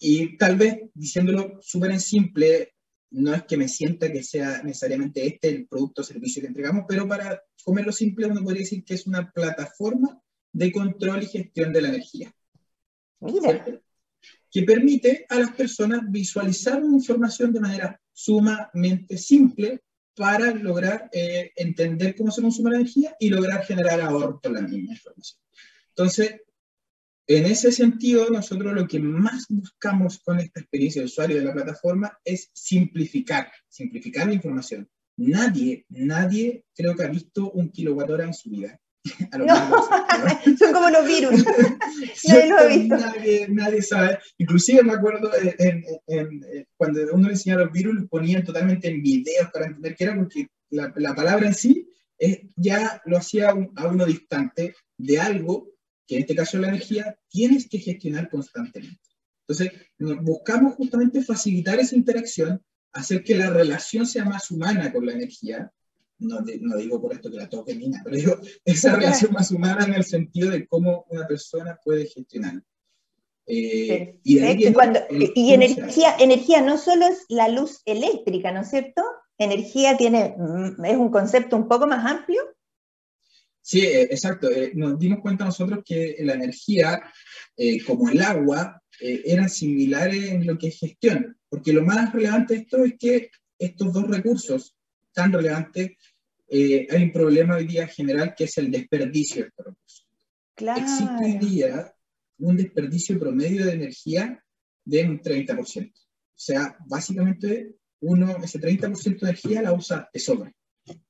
y 0.00 0.36
tal 0.36 0.56
vez 0.56 0.80
diciéndolo 0.92 1.60
súper 1.62 1.92
en 1.92 2.00
simple, 2.00 2.74
no 3.10 3.34
es 3.34 3.44
que 3.44 3.56
me 3.56 3.68
sienta 3.68 4.12
que 4.12 4.22
sea 4.22 4.62
necesariamente 4.62 5.26
este 5.26 5.48
el 5.48 5.66
producto 5.66 6.02
o 6.02 6.04
servicio 6.04 6.42
que 6.42 6.48
entregamos, 6.48 6.84
pero 6.88 7.06
para 7.06 7.42
comerlo 7.64 7.92
simple 7.92 8.26
uno 8.26 8.42
podría 8.42 8.62
decir 8.62 8.84
que 8.84 8.94
es 8.94 9.06
una 9.06 9.30
plataforma 9.30 10.20
de 10.52 10.72
control 10.72 11.22
y 11.22 11.26
gestión 11.26 11.72
de 11.72 11.82
la 11.82 11.88
energía. 11.88 12.32
Mira. 13.20 13.64
Que 14.50 14.62
permite 14.62 15.26
a 15.28 15.38
las 15.38 15.52
personas 15.52 16.00
visualizar 16.08 16.82
una 16.82 16.96
información 16.96 17.52
de 17.52 17.60
manera 17.60 18.00
sumamente 18.12 19.18
simple 19.18 19.82
para 20.14 20.54
lograr 20.54 21.10
eh, 21.12 21.52
entender 21.56 22.16
cómo 22.16 22.30
se 22.30 22.40
consume 22.40 22.70
la 22.70 22.76
energía 22.76 23.14
y 23.20 23.28
lograr 23.28 23.64
generar 23.64 24.00
ahorro 24.00 24.40
con 24.42 24.54
la 24.54 24.62
misma 24.62 24.94
información. 24.94 25.38
Entonces, 25.90 26.40
En 27.28 27.44
ese 27.44 27.72
sentido, 27.72 28.30
nosotros 28.30 28.72
lo 28.72 28.86
que 28.86 29.00
más 29.00 29.46
buscamos 29.48 30.20
con 30.20 30.38
esta 30.38 30.60
experiencia 30.60 31.02
de 31.02 31.06
usuario 31.06 31.36
de 31.38 31.44
la 31.44 31.52
plataforma 31.52 32.16
es 32.24 32.50
simplificar, 32.52 33.50
simplificar 33.68 34.28
la 34.28 34.34
información. 34.34 34.88
Nadie, 35.16 35.86
nadie 35.88 36.64
creo 36.74 36.94
que 36.94 37.02
ha 37.02 37.08
visto 37.08 37.50
un 37.50 37.70
kilowatt 37.70 38.10
hora 38.10 38.24
en 38.24 38.34
su 38.34 38.50
vida. 38.50 38.78
No, 39.38 39.54
son 40.58 40.72
como 40.72 40.90
los 40.90 41.06
virus. 41.06 41.44
nadie 42.26 42.48
lo 42.48 42.58
ha 42.58 42.66
visto. 42.66 42.96
Nadie, 43.48 43.82
sabe. 43.82 44.18
Inclusive 44.38 44.82
me 44.82 44.94
acuerdo 44.94 45.30
cuando 46.76 47.00
uno 47.12 47.28
le 47.28 47.34
enseñaba 47.34 47.62
los 47.62 47.72
virus, 47.72 47.94
los 47.94 48.08
ponían 48.08 48.44
totalmente 48.44 48.88
en 48.88 49.02
videos 49.02 49.48
para 49.52 49.66
entender 49.66 49.94
qué 49.94 50.04
era, 50.04 50.16
porque 50.16 50.48
la, 50.70 50.92
la 50.96 51.14
palabra 51.14 51.46
en 51.46 51.54
sí 51.54 51.88
eh, 52.18 52.48
ya 52.56 53.00
lo 53.04 53.18
hacía 53.18 53.50
a 53.50 53.86
uno 53.86 54.06
distante 54.06 54.74
de 54.96 55.20
algo 55.20 55.75
que 56.06 56.16
en 56.16 56.20
este 56.22 56.34
caso 56.34 56.58
la 56.58 56.68
energía 56.68 57.18
tienes 57.28 57.68
que 57.68 57.78
gestionar 57.78 58.28
constantemente. 58.30 59.00
Entonces, 59.48 59.72
buscamos 60.22 60.74
justamente 60.74 61.22
facilitar 61.22 61.78
esa 61.78 61.96
interacción, 61.96 62.62
hacer 62.92 63.22
que 63.22 63.36
la 63.36 63.50
relación 63.50 64.06
sea 64.06 64.24
más 64.24 64.50
humana 64.50 64.92
con 64.92 65.06
la 65.06 65.12
energía, 65.12 65.70
no, 66.18 66.40
no, 66.60 66.76
digo 66.76 67.00
por 67.00 67.12
esto 67.12 67.30
que 67.30 67.36
la 67.36 67.48
toque 67.48 67.74
ni 67.74 67.88
nada, 67.88 68.02
pero 68.04 68.16
digo 68.16 68.38
esa 68.64 68.96
relación 68.96 69.32
más 69.32 69.50
humana 69.50 69.84
en 69.84 69.94
el 69.94 70.04
sentido 70.04 70.50
de 70.50 70.66
cómo 70.66 71.04
una 71.10 71.26
persona 71.26 71.78
puede 71.84 72.06
gestionar. 72.06 72.62
Eh, 73.48 74.18
y, 74.24 74.38
y 74.40 75.52
energía, 75.52 76.16
energía 76.18 76.62
no 76.62 76.78
solo 76.78 77.06
es 77.06 77.26
la 77.28 77.48
luz 77.48 77.82
eléctrica, 77.84 78.50
¿no 78.50 78.62
es 78.62 78.70
cierto? 78.70 79.02
Energía 79.38 79.96
tiene, 79.96 80.34
mm, 80.36 80.84
es 80.84 80.96
un 80.96 81.10
concepto 81.10 81.56
un 81.56 81.68
poco 81.68 81.86
más 81.86 82.04
amplio. 82.10 82.42
Sí, 83.66 83.80
eh, 83.80 84.02
exacto. 84.02 84.48
Eh, 84.48 84.70
nos 84.76 84.96
dimos 84.96 85.18
cuenta 85.18 85.44
nosotros 85.44 85.82
que 85.84 86.14
la 86.20 86.34
energía, 86.34 87.02
como 87.84 88.08
el 88.08 88.22
agua, 88.22 88.80
eran 89.00 89.50
similares 89.50 90.30
en 90.30 90.46
lo 90.46 90.56
que 90.56 90.68
es 90.68 90.78
gestión, 90.78 91.36
porque 91.48 91.72
lo 91.72 91.82
más 91.82 92.12
relevante 92.12 92.54
de 92.54 92.60
esto 92.60 92.84
es 92.84 92.94
que 92.96 93.30
estos 93.58 93.92
dos 93.92 94.06
recursos 94.08 94.76
tan 95.12 95.32
relevante, 95.32 95.98
eh, 96.48 96.86
hay 96.88 97.02
un 97.02 97.10
problema 97.10 97.56
hoy 97.56 97.66
día 97.66 97.88
general 97.88 98.34
que 98.36 98.44
es 98.44 98.56
el 98.58 98.70
desperdicio 98.70 99.42
de 99.42 99.48
estos 99.48 99.66
recursos. 99.66 100.06
Claro. 100.54 100.82
Existe 100.82 101.24
hoy 101.24 101.38
día 101.38 101.94
un 102.38 102.56
desperdicio 102.56 103.18
promedio 103.18 103.66
de 103.66 103.72
energía 103.72 104.44
de 104.84 105.08
un 105.08 105.20
30%. 105.20 105.90
O 105.90 106.02
sea, 106.36 106.76
básicamente 106.86 107.74
uno, 107.98 108.36
ese 108.44 108.60
30% 108.60 109.02
de 109.02 109.26
energía 109.30 109.62
la 109.62 109.72
usa 109.72 110.08
de 110.12 110.20
sobra. 110.20 110.54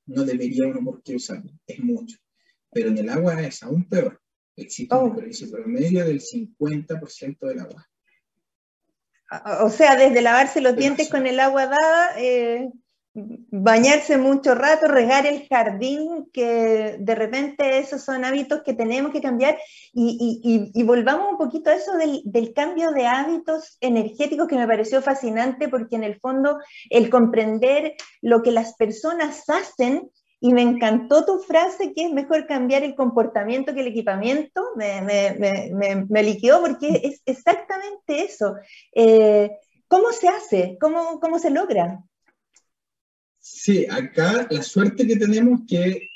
No 0.06 0.24
debería 0.24 0.66
uno 0.66 0.82
por 0.82 1.02
qué 1.02 1.16
usarlo, 1.16 1.52
es 1.66 1.80
mucho. 1.80 2.16
Pero 2.76 2.90
en 2.90 2.98
el 2.98 3.08
agua 3.08 3.40
es 3.40 3.62
aún 3.62 3.88
peor. 3.88 4.20
Existe 4.54 4.94
un 4.94 5.00
oh. 5.00 5.06
desperdicio 5.06 5.50
promedio 5.50 6.04
del 6.04 6.20
50% 6.20 7.38
del 7.40 7.60
agua. 7.60 7.88
O 9.62 9.70
sea, 9.70 9.96
desde 9.96 10.20
lavarse 10.20 10.60
los 10.60 10.76
dientes 10.76 11.08
con 11.08 11.26
el 11.26 11.40
agua 11.40 11.68
dada, 11.68 12.10
eh, 12.18 12.68
bañarse 13.14 14.18
mucho 14.18 14.54
rato, 14.54 14.88
regar 14.88 15.24
el 15.24 15.48
jardín, 15.48 16.28
que 16.34 16.98
de 17.00 17.14
repente 17.14 17.78
esos 17.78 18.02
son 18.02 18.26
hábitos 18.26 18.60
que 18.62 18.74
tenemos 18.74 19.10
que 19.10 19.22
cambiar 19.22 19.56
y, 19.94 20.82
volvamos 20.84 21.32
un 21.32 21.38
poquito 21.38 21.70
a 21.70 21.76
eso 21.76 21.92
del, 21.96 22.52
cambio 22.52 22.90
de 22.90 23.06
hábitos 23.06 23.78
energéticos 23.80 24.48
que 24.48 24.56
me 24.56 24.66
pareció 24.66 25.00
fascinante 25.00 25.70
porque 25.70 25.96
en 25.96 26.04
el 26.04 26.20
fondo 26.20 26.58
el 26.90 27.08
comprender 27.08 27.94
lo 28.20 28.42
que 28.42 28.52
las 28.52 28.74
personas 28.74 29.48
hacen 29.48 30.10
y 30.40 30.52
me 30.52 30.62
encantó 30.62 31.24
tu 31.24 31.38
frase 31.38 31.92
que 31.94 32.04
es 32.04 32.12
mejor 32.12 32.46
cambiar 32.46 32.82
el 32.82 32.94
comportamiento 32.94 33.74
que 33.74 33.80
el 33.80 33.88
equipamiento, 33.88 34.62
me, 34.76 35.00
me, 35.02 36.06
me, 36.08 36.22
liquidó 36.22 36.60
porque 36.60 37.00
es 37.04 37.22
exactamente 37.24 38.22
eso. 38.22 38.54
Eh, 38.94 39.50
¿Cómo 39.88 40.12
se 40.12 40.28
hace? 40.28 40.76
¿Cómo, 40.80 41.20
¿Cómo 41.20 41.38
se 41.38 41.50
logra? 41.50 42.00
Sí, 43.38 43.86
acá 43.88 44.46
la 44.50 44.62
suerte 44.62 45.06
que 45.06 45.16
tenemos 45.16 45.60
que 45.68 46.10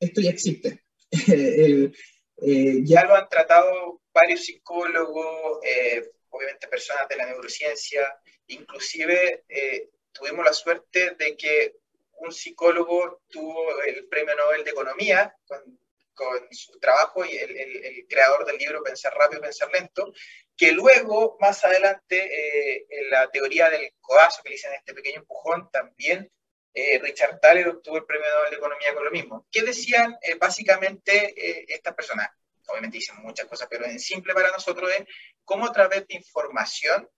esto 0.00 0.20
ya 0.20 0.30
existe. 0.30 0.84
Eh, 2.40 2.82
ya 2.84 3.04
lo 3.04 3.16
han 3.16 3.28
tratado 3.28 4.00
varios 4.12 4.44
psicólogos, 4.44 5.58
eh, 5.64 6.08
obviamente 6.28 6.68
personas 6.68 7.08
de 7.08 7.16
la 7.16 7.26
neurociencia, 7.26 8.00
inclusive 8.46 9.44
eh, 9.48 9.90
tuvimos 10.12 10.44
la 10.44 10.52
suerte 10.52 11.16
de 11.18 11.36
que 11.36 11.74
un 12.18 12.32
psicólogo 12.32 13.22
tuvo 13.28 13.82
el 13.82 14.06
premio 14.08 14.34
Nobel 14.36 14.64
de 14.64 14.70
Economía 14.70 15.34
con, 15.46 15.78
con 16.14 16.48
su 16.52 16.78
trabajo 16.78 17.24
y 17.24 17.36
el, 17.36 17.56
el, 17.56 18.06
creador 18.08 18.44
del 18.44 18.58
libro 18.58 18.82
Pensar 18.82 19.14
rápido, 19.14 19.40
pensar 19.40 19.70
lento, 19.72 20.12
que 20.56 20.72
luego, 20.72 21.36
más 21.40 21.64
adelante, 21.64 22.86
en 22.88 23.10
la 23.10 23.30
teoría 23.30 23.70
del 23.70 23.92
codazo 24.00 24.42
que 24.42 24.50
le 24.50 24.54
dicen 24.56 24.72
este 24.72 24.94
pequeño 24.94 25.20
empujón, 25.20 25.70
también 25.70 26.30
eh, 26.74 26.98
Richard 27.00 27.40
Thaler 27.40 27.68
obtuvo 27.68 27.96
el 27.96 28.04
premio 28.04 28.28
Nobel 28.28 28.50
de 28.50 28.56
Economía 28.56 28.94
con 28.94 29.04
lo 29.04 29.10
mismo. 29.10 29.46
¿Qué 29.50 29.62
decían 29.62 30.16
eh, 30.22 30.36
básicamente 30.36 31.34
eh, 31.36 31.64
estas 31.68 31.94
personas? 31.94 32.28
Obviamente 32.68 32.98
dicen 32.98 33.16
muchas 33.16 33.46
cosas, 33.46 33.66
pero 33.68 33.84
en 33.84 33.98
simple 33.98 34.32
para 34.32 34.52
nosotros 34.52 34.88
es 34.92 35.04
cómo 35.44 35.66
a 35.66 35.72
través 35.72 36.06
de 36.06 36.14
información 36.14 37.08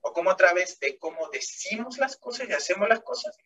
o 0.00 0.12
cómo 0.12 0.30
a 0.30 0.36
través 0.36 0.80
de 0.80 0.98
cómo 0.98 1.28
decimos 1.30 1.98
las 1.98 2.16
cosas 2.16 2.48
y 2.48 2.52
hacemos 2.54 2.88
las 2.88 3.02
cosas, 3.02 3.36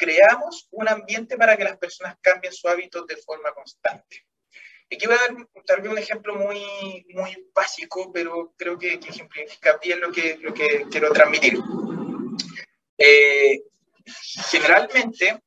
creamos 0.00 0.66
un 0.70 0.88
ambiente 0.88 1.36
para 1.36 1.58
que 1.58 1.64
las 1.64 1.76
personas 1.76 2.16
cambien 2.22 2.54
su 2.54 2.66
hábito 2.68 3.04
de 3.04 3.18
forma 3.18 3.52
constante. 3.52 4.26
Aquí 4.90 5.06
voy 5.06 5.14
a 5.14 5.18
dar 5.18 5.46
tal 5.66 5.82
vez 5.82 5.92
un 5.92 5.98
ejemplo 5.98 6.34
muy, 6.36 7.04
muy 7.10 7.50
básico, 7.54 8.10
pero 8.10 8.54
creo 8.56 8.78
que, 8.78 8.98
que 8.98 9.10
ejemplifica 9.10 9.76
bien 9.76 10.00
lo 10.00 10.10
que, 10.10 10.38
lo 10.40 10.54
que 10.54 10.86
quiero 10.90 11.12
transmitir. 11.12 11.58
Eh, 12.96 13.62
generalmente 14.50 15.42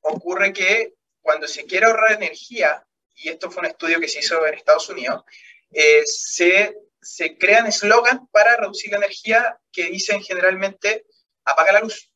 ocurre 0.00 0.52
que 0.52 0.94
cuando 1.20 1.46
se 1.46 1.64
quiere 1.64 1.86
ahorrar 1.86 2.12
energía, 2.12 2.84
y 3.14 3.28
esto 3.28 3.52
fue 3.52 3.60
un 3.60 3.66
estudio 3.66 4.00
que 4.00 4.08
se 4.08 4.18
hizo 4.18 4.44
en 4.46 4.54
Estados 4.54 4.88
Unidos, 4.88 5.22
eh, 5.70 6.02
se, 6.04 6.76
se 7.00 7.38
crean 7.38 7.66
eslogans 7.68 8.22
para 8.32 8.56
reducir 8.56 8.90
la 8.90 8.98
energía 8.98 9.58
que 9.70 9.90
dicen 9.90 10.22
generalmente 10.22 11.06
apaga 11.44 11.72
la 11.72 11.80
luz. 11.80 12.10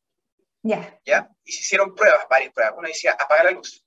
Ya. 0.63 0.99
¿Ya? 1.05 1.29
Y 1.45 1.53
se 1.53 1.61
hicieron 1.61 1.95
pruebas, 1.95 2.27
varias 2.29 2.53
pruebas. 2.53 2.75
Una 2.77 2.89
decía 2.89 3.17
apaga 3.19 3.45
la 3.45 3.51
luz. 3.53 3.85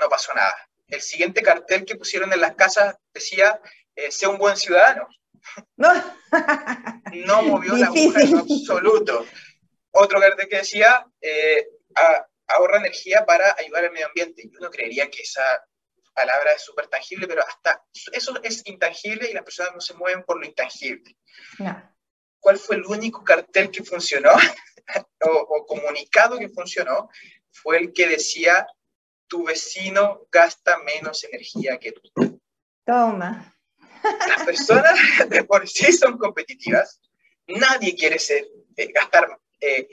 No 0.00 0.08
pasó 0.08 0.32
nada. 0.34 0.54
El 0.88 1.00
siguiente 1.00 1.42
cartel 1.42 1.84
que 1.84 1.96
pusieron 1.96 2.32
en 2.32 2.40
las 2.40 2.54
casas 2.54 2.96
decía 3.12 3.60
eh, 3.96 4.12
sea 4.12 4.28
un 4.28 4.38
buen 4.38 4.56
ciudadano. 4.56 5.08
No, 5.76 5.92
no 7.12 7.42
movió 7.42 7.76
la 7.76 7.86
aguja 7.86 8.20
en 8.20 8.36
absoluto. 8.36 9.26
Otro 9.92 10.20
verde 10.20 10.48
que 10.48 10.58
decía, 10.58 11.06
eh, 11.20 11.68
ahorra 12.48 12.78
energía 12.78 13.24
para 13.24 13.54
ayudar 13.58 13.84
al 13.84 13.92
medio 13.92 14.06
ambiente. 14.06 14.42
Yo 14.52 14.58
no 14.60 14.70
creería 14.70 15.10
que 15.10 15.22
esa 15.22 15.64
palabra 16.12 16.52
es 16.52 16.62
súper 16.62 16.88
tangible, 16.88 17.26
pero 17.26 17.42
hasta 17.46 17.82
eso 18.12 18.38
es 18.42 18.66
intangible 18.66 19.30
y 19.30 19.34
las 19.34 19.44
personas 19.44 19.72
no 19.74 19.80
se 19.80 19.94
mueven 19.94 20.24
por 20.24 20.38
lo 20.38 20.46
intangible. 20.46 21.16
¿Cuál 22.46 22.58
fue 22.58 22.76
el 22.76 22.86
único 22.86 23.24
cartel 23.24 23.72
que 23.72 23.82
funcionó 23.82 24.30
o, 25.20 25.66
comunicado 25.66 26.38
que 26.38 26.48
funcionó? 26.48 27.10
Fue 27.50 27.76
el 27.76 27.92
que 27.92 28.06
decía, 28.06 28.64
tu 29.26 29.42
vecino 29.42 30.28
gasta 30.30 30.78
menos 30.84 31.24
energía 31.24 31.76
que 31.76 31.90
tú. 31.90 32.40
Toma. 32.84 33.52
Las 34.28 34.44
personas 34.44 34.96
de 35.28 35.42
por 35.42 35.68
sí 35.68 35.92
son 35.92 36.18
competitivas. 36.18 37.00
Nadie 37.48 37.96
quiere 37.96 38.20
ser, 38.20 38.46
eh, 38.76 38.92
gastar 38.92 39.40
eh, 39.60 39.88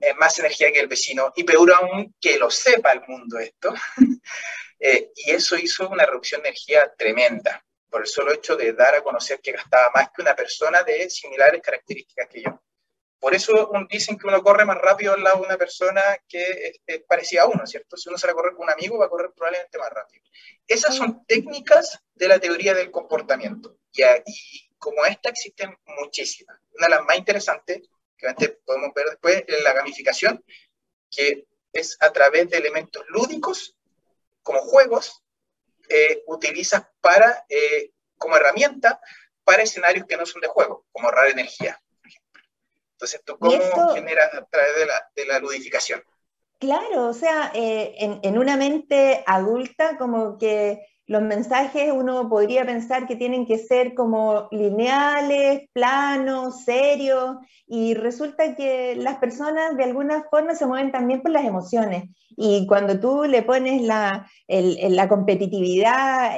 eh, 0.00 0.14
más 0.20 0.38
energía 0.38 0.70
que 0.70 0.78
el 0.78 0.86
vecino 0.86 1.32
y 1.34 1.42
peor 1.42 1.72
aún 1.72 2.14
que 2.20 2.38
lo 2.38 2.48
sepa 2.48 2.92
el 2.92 3.02
mundo 3.08 3.40
esto. 3.40 3.74
Eh, 4.80 5.10
y 5.16 5.32
eso 5.32 5.56
hizo 5.56 5.88
una 5.88 6.06
reducción 6.06 6.40
de 6.40 6.50
energía 6.50 6.94
tremenda 6.96 7.66
por 7.90 8.02
el 8.02 8.06
solo 8.06 8.32
hecho 8.32 8.56
de 8.56 8.72
dar 8.72 8.94
a 8.94 9.02
conocer 9.02 9.40
que 9.40 9.52
gastaba 9.52 9.90
más 9.94 10.10
que 10.14 10.22
una 10.22 10.34
persona 10.34 10.82
de 10.82 11.08
similares 11.10 11.62
características 11.62 12.28
que 12.28 12.42
yo. 12.42 12.62
Por 13.18 13.34
eso 13.34 13.70
dicen 13.90 14.16
que 14.16 14.28
uno 14.28 14.42
corre 14.42 14.64
más 14.64 14.78
rápido 14.78 15.14
al 15.14 15.24
lado 15.24 15.40
de 15.40 15.46
una 15.46 15.56
persona 15.56 16.02
que 16.28 16.72
es, 16.86 17.02
parecida 17.08 17.42
a 17.42 17.46
uno, 17.46 17.66
¿cierto? 17.66 17.96
Si 17.96 18.08
uno 18.08 18.16
sale 18.16 18.32
a 18.32 18.34
correr 18.36 18.54
con 18.54 18.64
un 18.64 18.70
amigo, 18.70 18.98
va 18.98 19.06
a 19.06 19.08
correr 19.08 19.32
probablemente 19.34 19.76
más 19.78 19.90
rápido. 19.90 20.22
Esas 20.66 20.94
son 20.94 21.24
técnicas 21.26 21.98
de 22.14 22.28
la 22.28 22.38
teoría 22.38 22.74
del 22.74 22.92
comportamiento. 22.92 23.78
Y, 23.92 24.02
y 24.04 24.70
como 24.78 25.04
esta 25.04 25.30
existen 25.30 25.76
muchísimas. 26.00 26.60
Una 26.74 26.86
de 26.86 26.94
las 26.94 27.04
más 27.04 27.18
interesantes 27.18 27.88
que 28.16 28.48
podemos 28.64 28.92
ver 28.94 29.06
después 29.06 29.44
en 29.46 29.64
la 29.64 29.72
gamificación, 29.72 30.44
que 31.10 31.46
es 31.72 31.96
a 32.00 32.12
través 32.12 32.50
de 32.50 32.58
elementos 32.58 33.04
lúdicos, 33.08 33.76
como 34.42 34.60
juegos, 34.60 35.22
eh, 35.88 36.22
utilizas 36.26 36.86
para, 37.00 37.44
eh, 37.48 37.92
como 38.16 38.36
herramienta 38.36 39.00
para 39.44 39.62
escenarios 39.62 40.06
que 40.06 40.16
no 40.16 40.26
son 40.26 40.40
de 40.40 40.48
juego, 40.48 40.86
como 40.92 41.08
ahorrar 41.08 41.28
energía, 41.28 41.80
por 42.00 42.08
ejemplo. 42.08 42.42
Entonces, 42.92 43.22
¿tú 43.24 43.38
cómo 43.38 43.94
generas 43.94 44.34
a 44.34 44.44
través 44.44 44.76
de 44.76 44.86
la, 44.86 45.10
de 45.14 45.26
la 45.26 45.38
ludificación? 45.38 46.02
Claro, 46.58 47.06
o 47.06 47.14
sea, 47.14 47.52
eh, 47.54 47.94
en, 47.98 48.20
en, 48.22 48.36
una 48.36 48.56
mente 48.56 49.22
adulta 49.26 49.96
como 49.96 50.38
que 50.38 50.84
los 51.08 51.22
mensajes 51.22 51.90
uno 51.90 52.28
podría 52.28 52.66
pensar 52.66 53.06
que 53.06 53.16
tienen 53.16 53.46
que 53.46 53.56
ser 53.56 53.94
como 53.94 54.46
lineales, 54.50 55.62
planos, 55.72 56.64
serios, 56.64 57.38
y 57.66 57.94
resulta 57.94 58.54
que 58.54 58.94
las 58.94 59.16
personas 59.16 59.74
de 59.78 59.84
alguna 59.84 60.24
forma 60.30 60.54
se 60.54 60.66
mueven 60.66 60.92
también 60.92 61.22
por 61.22 61.30
las 61.30 61.46
emociones. 61.46 62.10
Y 62.36 62.66
cuando 62.66 63.00
tú 63.00 63.24
le 63.24 63.42
pones 63.42 63.80
la, 63.80 64.28
competitividad, 65.08 66.36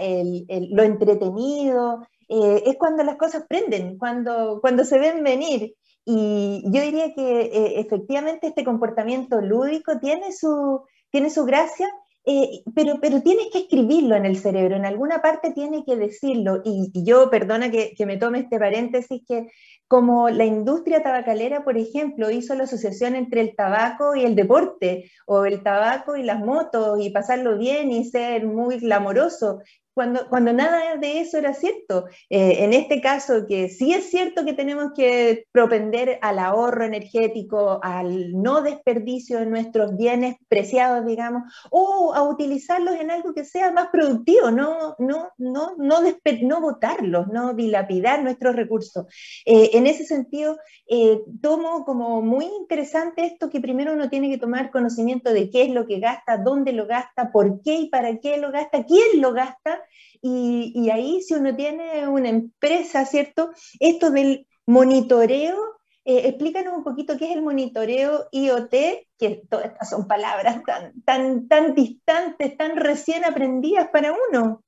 lo 0.70 0.83
entretenido, 0.85 2.06
eh, 2.28 2.62
es 2.66 2.76
cuando 2.76 3.02
las 3.02 3.16
cosas 3.16 3.44
prenden, 3.48 3.98
cuando, 3.98 4.61
se 4.85 4.98
ven 5.00 5.24
venir. 5.24 5.74
Y 6.04 6.62
yo 6.66 6.80
diría 6.80 7.12
que 7.12 7.40
eh, 7.40 7.80
efectivamente 7.80 8.46
este 8.46 8.64
comportamiento 8.64 9.40
lúdico 9.40 9.98
tiene 9.98 10.30
su 10.30 11.44
gracia 11.44 11.88
eh, 12.26 12.62
pero, 12.74 12.98
pero 13.00 13.22
tienes 13.22 13.46
que 13.52 13.61
escribirlo 13.61 14.14
en 14.14 14.26
el 14.26 14.37
cerebro, 14.37 14.76
en 14.76 14.85
alguna 14.85 15.22
parte 15.22 15.52
tiene 15.52 15.85
que 15.85 15.96
decirlo. 15.96 16.61
Y, 16.64 16.90
yo, 17.04 17.30
perdona 17.30 17.70
que, 17.70 17.94
que, 17.96 18.06
me 18.06 18.18
tome 18.18 18.40
este 18.40 18.59
paréntesis, 18.59 19.22
que 19.26 19.48
como 19.88 20.28
la 20.28 20.44
industria 20.44 21.02
tabacalera, 21.02 21.64
por 21.64 21.78
ejemplo, 21.78 22.30
hizo 22.30 22.54
la 22.54 22.64
asociación 22.64 23.16
entre 23.16 23.40
el 23.40 23.56
tabaco 23.56 24.14
y 24.14 24.24
el 24.24 24.37
deporte, 24.37 25.11
o 25.26 25.44
el 25.46 25.62
tabaco 25.62 26.16
y 26.16 26.22
las 26.22 26.40
motos, 26.40 27.00
y 27.00 27.11
pasarlo 27.11 27.56
bien 27.59 27.90
y 27.90 28.04
ser 28.04 28.46
muy 28.46 28.78
glamoroso, 28.78 29.61
cuando, 30.00 30.26
cuando 30.30 30.54
nada 30.54 30.96
de 30.96 31.20
eso 31.20 31.36
era 31.36 31.52
cierto. 31.52 32.06
Eh, 32.30 32.64
en 32.64 32.72
este 32.72 33.02
caso, 33.02 33.46
que 33.46 33.68
sí 33.68 33.92
es 33.92 34.08
cierto 34.08 34.46
que 34.46 34.54
tenemos 34.54 34.92
que 34.96 35.44
propender 35.52 36.18
al 36.22 36.38
ahorro 36.38 36.86
energético, 36.86 37.80
al 37.82 38.32
no 38.32 38.62
desperdicio 38.62 39.40
de 39.40 39.44
nuestros 39.44 39.94
bienes 39.98 40.36
preciados, 40.48 41.04
digamos, 41.04 41.42
o 41.70 42.14
a 42.14 42.22
utilizarlos 42.22 42.94
en 42.94 43.10
algo 43.10 43.34
que 43.34 43.44
sea 43.44 43.72
más 43.72 43.88
productivo, 43.92 44.50
no, 44.50 44.96
no, 44.98 45.28
no, 45.36 45.74
no, 45.76 46.00
no 46.06 46.60
botarlos, 46.62 47.26
no 47.28 47.52
dilapidar 47.52 48.22
nuestros 48.22 48.56
recursos. 48.56 49.04
Eh, 49.44 49.72
en 49.74 49.86
ese 49.86 50.06
sentido, 50.06 50.56
eh, 50.88 51.20
tomo 51.42 51.84
como 51.84 52.22
muy 52.22 52.46
interesante 52.46 53.26
esto 53.26 53.50
que 53.50 53.60
primero 53.60 53.92
uno 53.92 54.08
tiene 54.08 54.30
que 54.30 54.38
tomar 54.38 54.70
conocimiento 54.70 55.30
de 55.30 55.50
qué 55.50 55.64
es 55.64 55.70
lo 55.70 55.86
que 55.86 56.00
gasta, 56.00 56.38
dónde 56.38 56.72
lo 56.72 56.86
gasta, 56.86 57.30
por 57.32 57.60
qué 57.60 57.74
y 57.74 57.90
para 57.90 58.18
qué 58.18 58.38
lo 58.38 58.50
gasta, 58.50 58.84
quién 58.84 59.20
lo 59.20 59.34
gasta, 59.34 59.82
y, 60.22 60.90
ahí 60.90 61.22
si 61.22 61.35
uno 61.35 61.55
tiene 61.57 62.07
una 62.09 62.29
empresa, 62.29 63.05
¿cierto? 63.07 63.53
Esto 63.79 64.11
del 64.11 64.46
monitoreo, 64.66 65.81
eh, 66.05 66.29
explícanos 66.29 66.76
un 66.76 66.85
poquito 66.85 67.16
qué 67.16 67.31
es 67.31 67.37
el 67.37 67.42
monitoreo 67.42 68.29
IoT, 68.31 68.70
que 69.18 69.42
todas 69.48 69.66
estas 69.66 69.90
son 69.90 70.07
palabras 70.07 70.62
tan, 70.64 71.03
tan, 71.03 71.48
tan 71.48 71.74
distantes, 71.74 72.57
tan 72.57 72.76
recién 72.76 73.24
aprendidas 73.24 73.88
para 73.90 74.12
uno. 74.12 74.64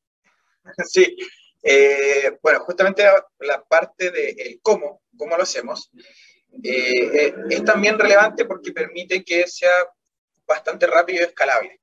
Sí, 0.85 1.17
eh, 1.63 2.39
bueno, 2.43 2.61
justamente 2.61 3.05
la 3.41 3.63
parte 3.63 4.11
de 4.11 4.59
cómo, 4.63 5.03
cómo 5.17 5.37
lo 5.37 5.43
hacemos, 5.43 5.91
eh, 6.63 7.35
es 7.49 7.65
también 7.65 7.99
relevante 7.99 8.45
porque 8.45 8.73
permite 8.73 9.25
que 9.25 9.47
sea 9.47 9.71
bastante 10.47 10.87
rápido 10.87 11.21
y 11.21 11.25
escalable. 11.25 11.81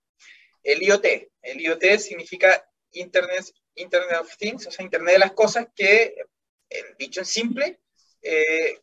El 0.63 0.84
IoT, 0.84 1.06
el 1.41 1.62
IoT 1.62 1.97
significa 1.97 2.68
Internet, 2.91 3.45
Internet 3.75 4.19
of 4.21 4.38
Things, 4.38 4.67
o 4.67 4.71
sea, 4.71 4.84
Internet 4.84 5.13
de 5.13 5.19
las 5.19 5.34
cosas, 5.34 5.67
que, 5.75 6.15
dicho 6.97 7.21
en 7.21 7.25
simple, 7.25 7.80
eh, 8.21 8.80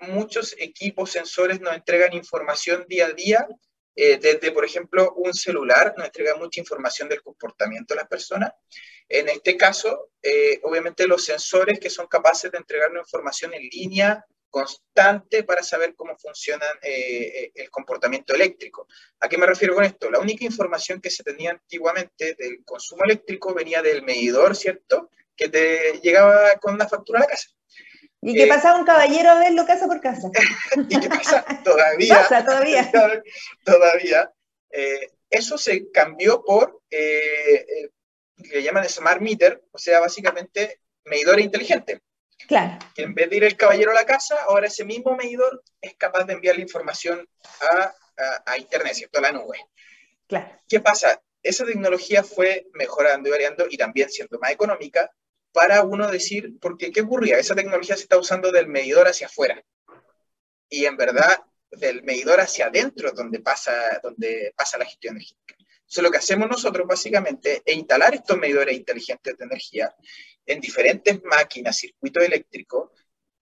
muchos 0.00 0.54
equipos 0.58 1.10
sensores 1.10 1.60
nos 1.60 1.74
entregan 1.74 2.12
información 2.12 2.84
día 2.88 3.06
a 3.06 3.12
día, 3.12 3.48
eh, 3.94 4.18
desde, 4.20 4.52
por 4.52 4.64
ejemplo, 4.64 5.14
un 5.16 5.32
celular 5.32 5.94
nos 5.96 6.06
entrega 6.06 6.36
mucha 6.36 6.60
información 6.60 7.08
del 7.08 7.22
comportamiento 7.22 7.94
de 7.94 8.00
las 8.00 8.08
personas. 8.08 8.52
En 9.08 9.28
este 9.28 9.56
caso, 9.56 10.10
eh, 10.22 10.60
obviamente 10.64 11.06
los 11.06 11.24
sensores 11.24 11.80
que 11.80 11.88
son 11.88 12.06
capaces 12.06 12.52
de 12.52 12.58
entregarnos 12.58 13.06
información 13.06 13.54
en 13.54 13.62
línea, 13.62 14.26
constante 14.56 15.42
para 15.42 15.62
saber 15.62 15.94
cómo 15.94 16.16
funciona 16.16 16.64
eh, 16.80 16.90
eh, 16.90 17.52
el 17.56 17.68
comportamiento 17.68 18.34
eléctrico. 18.34 18.88
¿A 19.20 19.28
qué 19.28 19.36
me 19.36 19.44
refiero 19.44 19.74
con 19.74 19.84
esto? 19.84 20.10
La 20.10 20.18
única 20.18 20.46
información 20.46 20.98
que 20.98 21.10
se 21.10 21.22
tenía 21.22 21.50
antiguamente 21.50 22.34
del 22.38 22.64
consumo 22.64 23.04
eléctrico 23.04 23.52
venía 23.52 23.82
del 23.82 24.02
medidor, 24.02 24.56
¿cierto? 24.56 25.10
Que 25.36 25.50
te 25.50 26.00
llegaba 26.02 26.52
con 26.58 26.72
una 26.72 26.88
factura 26.88 27.18
a 27.18 27.22
la 27.24 27.28
casa. 27.28 27.50
Y 28.22 28.32
que 28.32 28.44
eh, 28.44 28.48
pasaba 28.48 28.78
un 28.78 28.86
caballero 28.86 29.28
a 29.28 29.38
verlo 29.40 29.66
casa 29.66 29.86
por 29.86 30.00
casa. 30.00 30.30
y 30.88 31.00
que 31.00 31.08
pasa 31.10 31.44
todavía. 31.62 32.14
pasa 32.26 32.42
todavía. 32.42 32.90
todavía. 33.62 34.32
eso 35.28 35.58
se 35.58 35.90
cambió 35.90 36.42
por, 36.42 36.80
le 36.90 38.62
llaman 38.62 38.88
smart 38.88 39.20
meter, 39.20 39.62
o 39.70 39.76
sea, 39.76 40.00
básicamente 40.00 40.80
medidor 41.04 41.40
inteligente. 41.40 42.00
Claro. 42.46 42.78
Que 42.94 43.02
en 43.02 43.14
vez 43.14 43.30
de 43.30 43.36
ir 43.36 43.44
el 43.44 43.56
caballero 43.56 43.90
a 43.90 43.94
la 43.94 44.06
casa, 44.06 44.36
ahora 44.44 44.68
ese 44.68 44.84
mismo 44.84 45.16
medidor 45.16 45.62
es 45.80 45.94
capaz 45.94 46.24
de 46.24 46.34
enviar 46.34 46.56
la 46.56 46.62
información 46.62 47.28
a, 47.60 47.94
a, 48.46 48.58
Internet, 48.58 48.94
¿cierto? 48.94 49.18
A 49.18 49.22
la 49.22 49.32
nube. 49.32 49.58
Claro. 50.26 50.60
¿Qué 50.68 50.80
pasa? 50.80 51.20
Esa 51.42 51.64
tecnología 51.64 52.22
fue 52.22 52.66
mejorando 52.74 53.28
y 53.28 53.32
variando 53.32 53.66
y 53.68 53.76
también 53.76 54.10
siendo 54.10 54.38
más 54.38 54.50
económica 54.50 55.10
para 55.52 55.82
uno 55.82 56.10
decir, 56.10 56.58
porque 56.60 56.92
¿qué 56.92 57.00
ocurría? 57.00 57.38
Esa 57.38 57.54
tecnología 57.54 57.96
se 57.96 58.02
está 58.02 58.18
usando 58.18 58.52
del 58.52 58.68
medidor 58.68 59.08
hacia 59.08 59.26
afuera. 59.26 59.62
Y 60.68 60.84
en 60.84 60.96
verdad, 60.96 61.40
del 61.70 62.02
medidor 62.02 62.40
hacia 62.40 62.66
adentro 62.66 63.12
donde 63.12 63.40
pasa, 63.40 64.00
donde 64.02 64.52
pasa 64.56 64.78
la 64.78 64.84
gestión 64.84 65.16
energética. 65.16 65.54
Entonces, 65.58 66.02
lo 66.02 66.10
que 66.10 66.18
hacemos 66.18 66.48
nosotros 66.48 66.86
básicamente 66.86 67.62
es 67.64 67.76
instalar 67.76 68.14
estos 68.14 68.36
medidores 68.36 68.76
inteligentes 68.76 69.38
de 69.38 69.44
energía 69.44 69.94
en 70.46 70.60
diferentes 70.60 71.22
máquinas, 71.24 71.76
circuitos 71.76 72.24
eléctricos, 72.24 72.90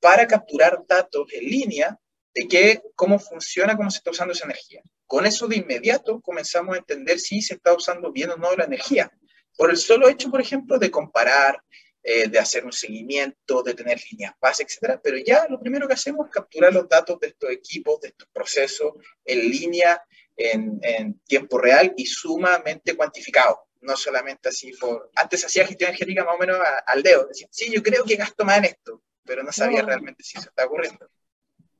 para 0.01 0.27
capturar 0.27 0.83
datos 0.87 1.27
en 1.33 1.45
línea 1.45 1.99
de 2.35 2.49
qué, 2.49 2.83
cómo 2.95 3.19
funciona, 3.19 3.77
cómo 3.77 3.91
se 3.91 3.99
está 3.99 4.11
usando 4.11 4.33
esa 4.33 4.47
energía. 4.47 4.83
Con 5.07 5.27
eso 5.27 5.47
de 5.47 5.57
inmediato 5.57 6.21
comenzamos 6.21 6.75
a 6.75 6.79
entender 6.79 7.19
si 7.21 7.41
se 7.41 7.55
está 7.55 7.73
usando 7.75 8.11
bien 8.11 8.31
o 8.31 8.37
no 8.37 8.55
la 8.57 8.65
energía. 8.65 9.11
Por 9.57 9.71
el 9.71 9.77
solo 9.77 10.09
hecho, 10.09 10.31
por 10.31 10.41
ejemplo, 10.41 10.79
de 10.79 10.91
comparar, 10.91 11.63
eh, 12.03 12.29
de 12.29 12.39
hacer 12.39 12.65
un 12.65 12.73
seguimiento, 12.73 13.63
de 13.63 13.75
tener 13.75 14.01
líneas 14.11 14.35
base, 14.41 14.65
etc. 14.65 15.01
Pero 15.03 15.17
ya 15.19 15.47
lo 15.49 15.61
primero 15.61 15.87
que 15.87 15.95
hacemos 15.95 16.27
es 16.27 16.33
capturar 16.33 16.73
los 16.73 16.89
datos 16.89 17.19
de 17.21 17.29
estos 17.29 17.51
equipos, 17.51 18.01
de 18.01 18.09
estos 18.09 18.29
procesos 18.33 18.95
en 19.25 19.39
línea, 19.49 20.03
en, 20.37 20.81
en 20.83 21.21
tiempo 21.21 21.59
real 21.59 21.95
y 21.97 22.05
sumamente 22.07 22.97
cuantificado 22.97 23.64
no 23.85 23.97
solamente 23.97 24.49
así 24.49 24.73
por... 24.73 25.11
Antes 25.15 25.45
hacía 25.45 25.67
gestión 25.67 25.89
energética 25.89 26.25
más 26.25 26.35
o 26.35 26.39
menos 26.39 26.59
al 26.87 27.03
dedo, 27.03 27.27
decía, 27.27 27.49
sí, 27.51 27.73
yo 27.73 27.83
creo 27.83 28.05
que 28.05 28.17
gasto 28.17 28.45
más 28.45 28.59
en 28.59 28.65
esto, 28.65 29.03
pero 29.25 29.43
no 29.43 29.53
sabía 29.53 29.83
realmente 29.83 30.23
si 30.23 30.39
eso 30.39 30.49
está 30.49 30.67
ocurriendo. 30.67 31.09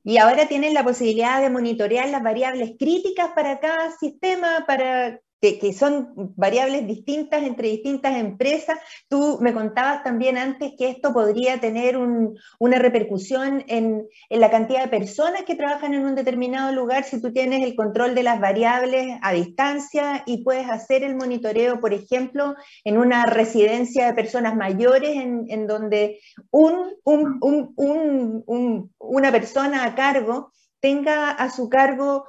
Y 0.03 0.17
ahora 0.17 0.47
tienen 0.47 0.73
la 0.75 0.83
posibilidad 0.83 1.41
de 1.41 1.49
monitorear 1.49 2.07
las 2.09 2.21
variables 2.21 2.73
críticas 2.77 3.31
para 3.35 3.59
cada 3.59 3.91
sistema, 3.97 4.63
para 4.67 5.19
que, 5.53 5.73
son 5.73 6.13
variables 6.35 6.87
distintas 6.87 7.43
entre 7.43 7.69
distintas 7.69 8.17
empresas. 8.17 8.77
Tú 9.07 9.37
me 9.41 9.53
contabas 9.53 10.03
también 10.03 10.37
antes 10.37 10.73
que 10.77 10.89
esto 10.89 11.13
podría 11.13 11.59
tener 11.59 11.97
una 11.97 12.79
repercusión 12.79 13.63
en, 13.67 14.07
la 14.29 14.49
cantidad 14.49 14.83
de 14.83 14.89
personas 14.89 15.43
que 15.43 15.55
trabajan 15.55 15.93
en 15.93 16.05
un 16.05 16.15
determinado 16.15 16.71
lugar 16.71 17.03
si 17.03 17.21
tú 17.21 17.31
tienes 17.31 17.63
el 17.63 17.75
control 17.75 18.15
de 18.15 18.23
las 18.23 18.39
variables 18.39 19.17
a 19.21 19.31
distancia 19.31 20.23
y 20.25 20.43
puedes 20.43 20.69
hacer 20.69 21.03
el 21.03 21.15
monitoreo, 21.15 21.79
por 21.79 21.93
ejemplo, 21.93 22.55
en 22.83 22.97
una 22.97 23.25
residencia 23.25 24.07
de 24.07 24.13
personas 24.13 24.55
mayores 24.55 25.15
en, 25.15 25.67
donde 25.67 26.19
un, 26.51 26.93
un, 27.03 27.39
un, 27.75 28.93
una 28.97 29.31
persona 29.31 29.85
a 29.85 29.95
cargo 29.95 30.51
tenga 30.79 31.31
a 31.31 31.49
su 31.49 31.69
cargo 31.69 32.27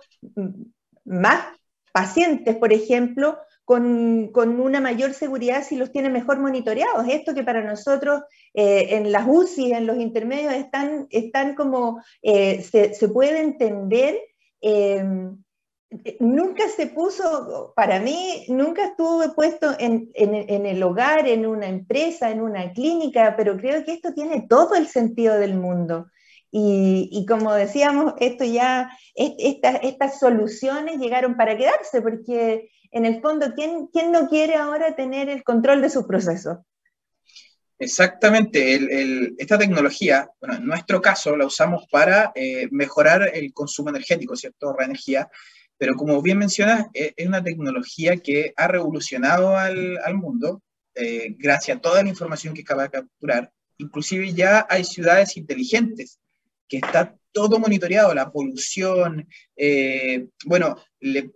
más 1.05 1.47
pacientes, 1.97 2.55
por 2.57 2.75
ejemplo, 2.75 3.39
con, 3.65 4.31
una 4.37 4.83
mayor 4.83 5.15
seguridad 5.15 5.65
si 5.65 5.77
los 5.77 5.93
tiene 5.93 6.11
mejor 6.11 6.39
monitoreados. 6.39 7.09
Esto 7.09 7.33
que 7.33 7.43
para 7.43 7.63
nosotros 7.63 8.21
eh, 8.53 8.89
en 8.91 9.11
las 9.11 9.25
UCI, 9.27 9.73
en 9.73 9.87
los 9.87 9.97
intermedios, 9.97 10.53
están, 10.53 11.07
están 11.09 11.55
como, 11.55 12.03
eh, 12.21 12.63
se, 12.63 13.09
puede 13.09 13.41
entender. 13.41 14.21
Em, 14.61 15.43
nunca 16.21 16.69
se 16.69 16.89
puso, 16.89 17.73
para 17.75 17.99
mí, 17.99 18.45
nunca 18.49 18.85
estuvo 18.89 19.35
puesto 19.35 19.75
en, 19.79 20.11
el 20.15 20.83
hogar, 20.83 21.27
en 21.27 21.47
una 21.47 21.67
empresa, 21.67 22.31
en 22.31 22.43
una 22.43 22.75
clínica, 22.75 23.37
pero 23.39 23.57
creo 23.57 23.83
que 23.87 23.95
esto 23.95 24.13
tiene 24.13 24.45
todo 24.47 24.75
el 24.75 24.87
sentido 24.87 25.39
del 25.39 25.55
mundo. 25.55 26.09
Y, 26.59 27.27
como 27.29 27.53
decíamos, 27.53 28.15
esto 28.19 28.43
ya, 28.43 28.91
estas 29.15 30.19
soluciones 30.19 30.97
llegaron 30.97 31.37
para 31.37 31.55
quedarse, 31.55 32.01
porque 32.01 32.71
en 32.93 33.05
el 33.05 33.21
fondo, 33.21 33.53
¿quién, 33.55 33.89
¿quién 33.93 34.11
no 34.11 34.27
quiere 34.31 34.55
ahora 34.55 34.97
tener 34.97 35.29
el 35.29 35.45
control 35.45 35.83
de 35.83 35.91
sus 35.91 36.07
procesos? 36.07 36.57
Exactamente, 37.79 38.81
esta 39.37 39.59
tecnología, 39.59 40.31
bueno, 40.41 40.57
en 40.57 40.65
nuestro 40.65 41.03
caso 41.03 41.37
la 41.37 41.45
usamos 41.45 41.85
para 41.91 42.33
eh, 42.35 42.69
mejorar 42.71 43.33
el 43.35 43.53
consumo 43.53 43.91
energético, 43.91 44.35
¿cierto? 44.35 44.69
Ahorrar 44.69 44.87
energía, 44.87 45.29
pero 45.77 45.95
como 45.95 46.23
bien 46.23 46.39
mencionas, 46.39 46.87
es, 46.95 47.13
una 47.27 47.45
tecnología 47.45 48.17
que 48.17 48.55
ha 48.57 48.67
revolucionado 48.67 49.59
al, 49.59 49.99
al 50.03 50.15
mundo 50.15 50.63
eh, 50.95 51.35
gracias 51.39 51.77
a 51.77 51.81
toda 51.83 52.03
la 52.03 52.09
información 52.09 52.55
que 52.55 52.63
acaba 52.63 52.85
de 52.85 52.91
capturar. 52.93 53.53
Inclusive 53.77 54.33
ya 54.33 54.67
hay 54.71 54.85
ciudades 54.85 55.37
inteligentes 55.37 56.19
que 56.69 56.79
está 56.79 57.15
todo 57.33 57.59
monitoreado, 57.59 58.15
la 58.15 58.31
polución, 58.31 59.29
eh, 59.57 60.29
bueno, 60.47 60.77
eh, 61.01 61.31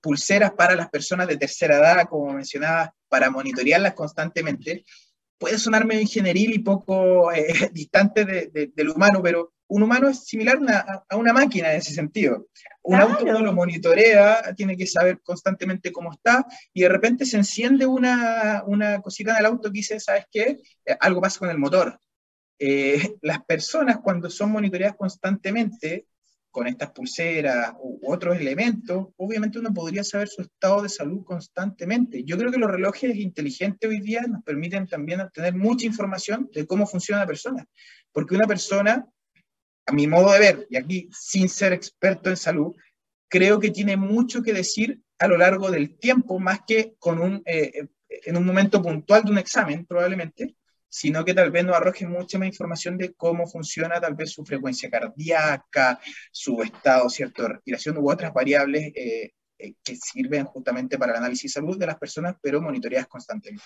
pulseras 0.00 0.52
para 0.52 0.74
las 0.74 0.88
personas 0.88 1.28
de 1.28 1.36
tercera 1.36 1.76
edad, 1.76 2.08
como 2.08 2.32
mencionaba, 2.32 2.94
para 3.08 3.30
monitorearlas 3.30 3.94
constantemente. 3.94 4.84
Puede 5.38 5.58
sonar 5.58 5.84
medio 5.84 6.00
ingenieril 6.00 6.54
y 6.54 6.58
poco 6.60 7.30
distante 7.72 8.24
del 8.24 8.88
humano, 8.88 9.20
pero 9.22 9.52
un 9.72 9.82
humano 9.82 10.08
es 10.08 10.26
similar 10.26 10.58
a 11.08 11.16
una 11.16 11.32
máquina 11.32 11.72
en 11.72 11.78
ese 11.78 11.94
sentido. 11.94 12.46
Un 12.82 13.00
auto 13.00 13.24
lo 13.24 13.52
monitorea, 13.52 14.54
tiene 14.54 14.76
que 14.76 14.86
saber 14.86 15.20
constantemente 15.22 15.90
cómo 15.90 16.12
está, 16.12 16.44
y 16.74 16.82
de 16.82 16.90
repente 16.90 17.24
se 17.24 17.38
enciende 17.38 17.86
una, 17.86 18.64
una 18.66 19.00
cosita 19.00 19.32
en 19.32 19.38
el 19.38 19.46
auto 19.46 19.70
que 19.70 19.78
dice, 19.78 19.98
¿sabes 19.98 20.26
qué? 20.30 20.58
Eh, 20.84 20.96
algo 21.00 21.22
pasa 21.22 21.38
con 21.38 21.48
el 21.48 21.58
motor. 21.58 21.98
Eh, 22.58 23.16
las 23.22 23.44
personas 23.44 23.98
cuando 23.98 24.30
son 24.30 24.52
monitoreadas 24.52 24.96
constantemente 24.96 26.06
con 26.50 26.66
estas 26.66 26.90
pulseras 26.90 27.72
u 27.80 27.98
otros 28.12 28.38
elementos, 28.38 29.08
obviamente 29.16 29.58
uno 29.58 29.72
podría 29.72 30.04
saber 30.04 30.28
su 30.28 30.42
estado 30.42 30.82
de 30.82 30.90
salud 30.90 31.24
constantemente. 31.24 32.24
Yo 32.24 32.36
creo 32.36 32.52
que 32.52 32.58
los 32.58 32.70
relojes 32.70 33.16
inteligentes 33.16 33.88
hoy 33.88 34.00
día 34.00 34.20
nos 34.28 34.42
permiten 34.42 34.86
también 34.86 35.20
obtener 35.20 35.54
mucha 35.54 35.86
información 35.86 36.50
de 36.52 36.66
cómo 36.66 36.86
funciona 36.86 37.22
la 37.22 37.26
persona, 37.26 37.66
porque 38.12 38.34
una 38.34 38.46
persona 38.46 39.06
a 39.86 39.92
mi 39.92 40.06
modo 40.06 40.32
de 40.32 40.38
ver, 40.38 40.66
y 40.70 40.76
aquí 40.76 41.08
sin 41.12 41.48
ser 41.48 41.72
experto 41.72 42.30
en 42.30 42.36
salud, 42.36 42.74
creo 43.28 43.58
que 43.58 43.70
tiene 43.70 43.96
mucho 43.96 44.42
que 44.42 44.52
decir 44.52 45.00
a 45.18 45.26
lo 45.26 45.36
largo 45.36 45.70
del 45.70 45.98
tiempo, 45.98 46.38
más 46.38 46.60
que 46.66 46.94
con 46.98 47.20
un, 47.20 47.42
eh, 47.46 47.72
eh, 47.74 47.88
en 48.24 48.36
un 48.36 48.44
momento 48.44 48.82
puntual 48.82 49.24
de 49.24 49.30
un 49.30 49.38
examen, 49.38 49.86
probablemente, 49.86 50.54
sino 50.94 51.24
que 51.24 51.32
tal 51.32 51.50
vez 51.50 51.64
nos 51.64 51.74
arroje 51.74 52.06
mucha 52.06 52.38
más 52.38 52.48
información 52.48 52.98
de 52.98 53.14
cómo 53.14 53.46
funciona 53.46 53.98
tal 53.98 54.14
vez 54.14 54.30
su 54.30 54.44
frecuencia 54.44 54.90
cardíaca, 54.90 55.98
su 56.30 56.60
estado 56.62 57.08
cierto, 57.08 57.42
de 57.42 57.48
respiración 57.48 57.96
u 57.96 58.10
otras 58.10 58.30
variables 58.34 58.92
eh, 58.94 59.32
que 59.56 59.96
sirven 59.96 60.44
justamente 60.44 60.98
para 60.98 61.12
el 61.12 61.18
análisis 61.18 61.54
de 61.54 61.60
salud 61.60 61.78
de 61.78 61.86
las 61.86 61.98
personas, 61.98 62.36
pero 62.42 62.60
monitoreadas 62.60 63.08
constantemente. 63.08 63.64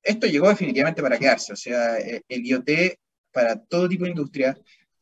Esto 0.00 0.28
llegó 0.28 0.48
definitivamente 0.48 1.02
para 1.02 1.18
quedarse, 1.18 1.52
o 1.52 1.56
sea, 1.56 1.98
el 1.98 2.46
IoT 2.46 2.70
para 3.32 3.56
todo 3.56 3.88
tipo 3.88 4.04
de 4.04 4.10
industria 4.10 4.56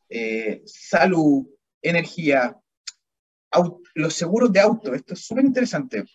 eh, 0.09 0.63
salud, 0.65 1.47
energía, 1.79 2.57
los 3.93 4.13
seguros 4.15 4.51
de 4.51 4.61
auto, 4.61 4.95
esto 4.95 5.13
es 5.13 5.21
súper 5.21 5.45
interesante. 5.45 6.05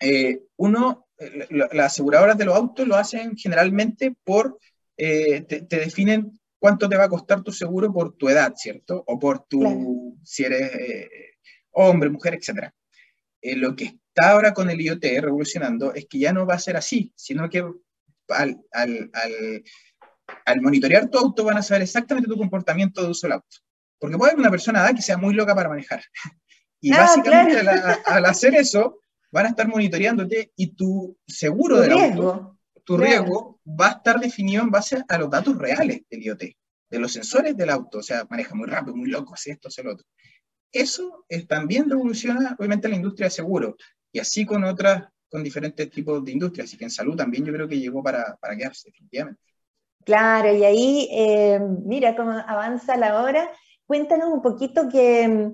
Eh, 0.00 0.40
uno, 0.56 1.08
las 1.50 1.92
aseguradoras 1.92 2.36
de 2.36 2.44
los 2.44 2.56
autos 2.56 2.86
lo 2.86 2.96
hacen 2.96 3.36
generalmente 3.36 4.14
por, 4.24 4.58
eh, 4.96 5.42
te, 5.42 5.60
definen 5.62 6.38
cuánto 6.58 6.88
te 6.88 6.96
va 6.96 7.04
a 7.04 7.08
costar 7.08 7.42
tu 7.42 7.52
seguro 7.52 7.92
por 7.92 8.16
tu 8.16 8.28
edad, 8.28 8.54
¿cierto? 8.56 9.02
O 9.06 9.18
por 9.18 9.46
tu, 9.46 10.18
si 10.24 10.44
eres 10.44 10.70
hombre, 11.70 12.10
mujer, 12.10 12.34
etc. 12.34 12.70
lo 13.56 13.74
que 13.74 13.84
está 13.84 14.30
ahora 14.30 14.52
con 14.52 14.70
el 14.70 14.80
IoT 14.80 15.04
revolucionando 15.20 15.94
es 15.94 16.06
que 16.06 16.18
ya 16.18 16.32
no 16.32 16.46
va 16.46 16.54
a 16.54 16.58
ser 16.58 16.76
así, 16.76 17.12
sino 17.16 17.48
que 17.48 17.64
al, 18.28 18.60
al, 18.72 19.10
al 19.12 19.64
al 20.44 20.60
monitorear 20.60 21.08
tu 21.08 21.18
auto 21.18 21.44
van 21.44 21.58
a 21.58 21.62
saber 21.62 21.82
exactamente 21.82 22.28
tu 22.28 22.36
comportamiento 22.36 23.02
de 23.02 23.10
uso 23.10 23.26
del 23.26 23.34
auto. 23.34 23.56
Porque 23.98 24.16
puede 24.16 24.32
haber 24.32 24.40
una 24.40 24.50
persona 24.50 24.92
que 24.94 25.02
sea 25.02 25.16
muy 25.16 25.34
loca 25.34 25.54
para 25.54 25.68
manejar. 25.68 26.02
Y 26.84 26.92
ah, 26.92 27.02
básicamente 27.02 27.60
al, 28.06 28.24
hacer 28.24 28.56
eso, 28.56 29.01
van 29.32 29.46
a 29.46 29.48
estar 29.48 29.66
monitoreándote 29.66 30.52
y 30.54 30.68
tu 30.74 31.16
seguro 31.26 31.80
del 31.80 31.92
auto, 31.92 32.58
tu 32.84 32.96
riesgo, 32.96 33.60
va 33.66 33.88
a 33.88 33.92
estar 33.92 34.20
definido 34.20 34.62
en 34.62 34.70
base 34.70 35.02
a 35.08 35.18
los 35.18 35.30
datos 35.30 35.56
reales 35.56 36.02
del 36.10 36.22
IoT, 36.22 36.42
de 36.90 36.98
los 36.98 37.12
sensores 37.12 37.56
del 37.56 37.70
auto. 37.70 37.98
O 37.98 38.02
sea, 38.02 38.26
maneja 38.28 38.54
muy 38.54 38.66
rápido, 38.66 38.94
muy 38.94 39.08
loco, 39.08 39.34
hace 39.34 39.52
esto, 39.52 39.68
hace 39.68 39.82
lo 39.82 39.94
otro. 39.94 40.06
Eso 40.70 41.24
es, 41.28 41.48
también 41.48 41.88
revoluciona, 41.88 42.54
obviamente, 42.58 42.88
la 42.88 42.96
industria 42.96 43.26
de 43.26 43.30
seguro. 43.30 43.76
Y 44.12 44.18
así 44.18 44.44
con 44.44 44.64
otras, 44.64 45.08
con 45.30 45.42
diferentes 45.42 45.90
tipos 45.90 46.22
de 46.24 46.32
industrias. 46.32 46.68
Así 46.68 46.76
que 46.76 46.84
en 46.84 46.90
salud 46.90 47.16
también 47.16 47.44
yo 47.44 47.52
creo 47.52 47.66
que 47.68 47.78
llegó 47.78 48.02
para, 48.02 48.36
para 48.36 48.56
quedarse, 48.56 48.90
definitivamente. 48.90 49.40
Claro, 50.04 50.52
y 50.54 50.64
ahí, 50.64 51.08
eh, 51.12 51.60
mira 51.84 52.14
cómo 52.16 52.32
avanza 52.32 52.96
la 52.96 53.22
hora. 53.22 53.50
Cuéntanos 53.86 54.28
un 54.30 54.42
poquito 54.42 54.88
que, 54.90 55.52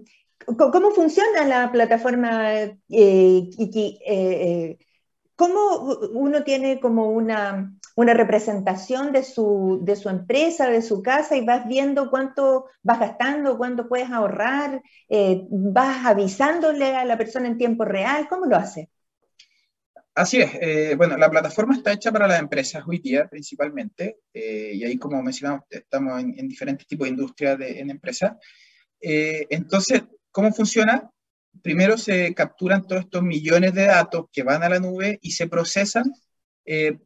cómo 0.56 0.90
funciona 0.92 1.44
la 1.44 1.70
plataforma 1.72 2.54
eh, 2.54 2.78
eh, 2.88 4.78
¿Cómo 5.36 5.98
uno 6.14 6.42
tiene 6.42 6.80
como 6.80 7.10
una, 7.10 7.72
una 7.94 8.14
representación 8.14 9.12
de 9.12 9.22
su, 9.22 9.80
de 9.82 9.94
su, 9.94 10.08
empresa, 10.08 10.68
de 10.68 10.82
su 10.82 11.00
casa, 11.00 11.36
y 11.36 11.44
vas 11.44 11.68
viendo 11.68 12.10
cuánto 12.10 12.66
vas 12.82 12.98
gastando, 12.98 13.56
cuánto 13.56 13.88
puedes 13.88 14.10
ahorrar, 14.10 14.82
vas 15.48 16.06
avisándole 16.06 16.96
a 16.96 17.04
la 17.04 17.16
persona 17.16 17.46
en 17.46 17.56
tiempo 17.56 17.84
real? 17.84 18.26
¿Cómo 18.28 18.46
lo 18.46 18.56
hace? 18.56 18.90
Así 20.18 20.40
es. 20.40 20.50
Eh, 20.60 20.94
bueno, 20.96 21.16
la 21.16 21.30
plataforma 21.30 21.76
está 21.76 21.92
hecha 21.92 22.10
para 22.10 22.26
las 22.26 22.40
empresas 22.40 22.82
hoy 22.88 22.98
día 22.98 23.28
principalmente, 23.28 24.18
eh, 24.34 24.72
y 24.74 24.82
ahí 24.82 24.98
como 24.98 25.22
mencionamos, 25.22 25.62
estamos 25.70 26.20
en, 26.20 26.48
diferentes 26.48 26.88
tipos 26.88 27.04
de 27.04 27.10
industrias 27.10 27.56
de, 27.56 27.78
en 27.78 27.88
empresas. 27.88 28.32
Eh, 29.00 29.46
entonces, 29.48 30.02
¿cómo 30.30 30.52
funciona? 30.52 31.10
Primero 31.62 31.98
se 31.98 32.34
capturan 32.34 32.86
todos 32.86 33.02
estos 33.02 33.22
millones 33.22 33.74
de 33.74 33.86
datos 33.86 34.26
que 34.32 34.42
van 34.42 34.62
a 34.62 34.68
la 34.68 34.78
nube 34.78 35.18
y 35.22 35.32
se 35.32 35.48
procesan 35.48 36.12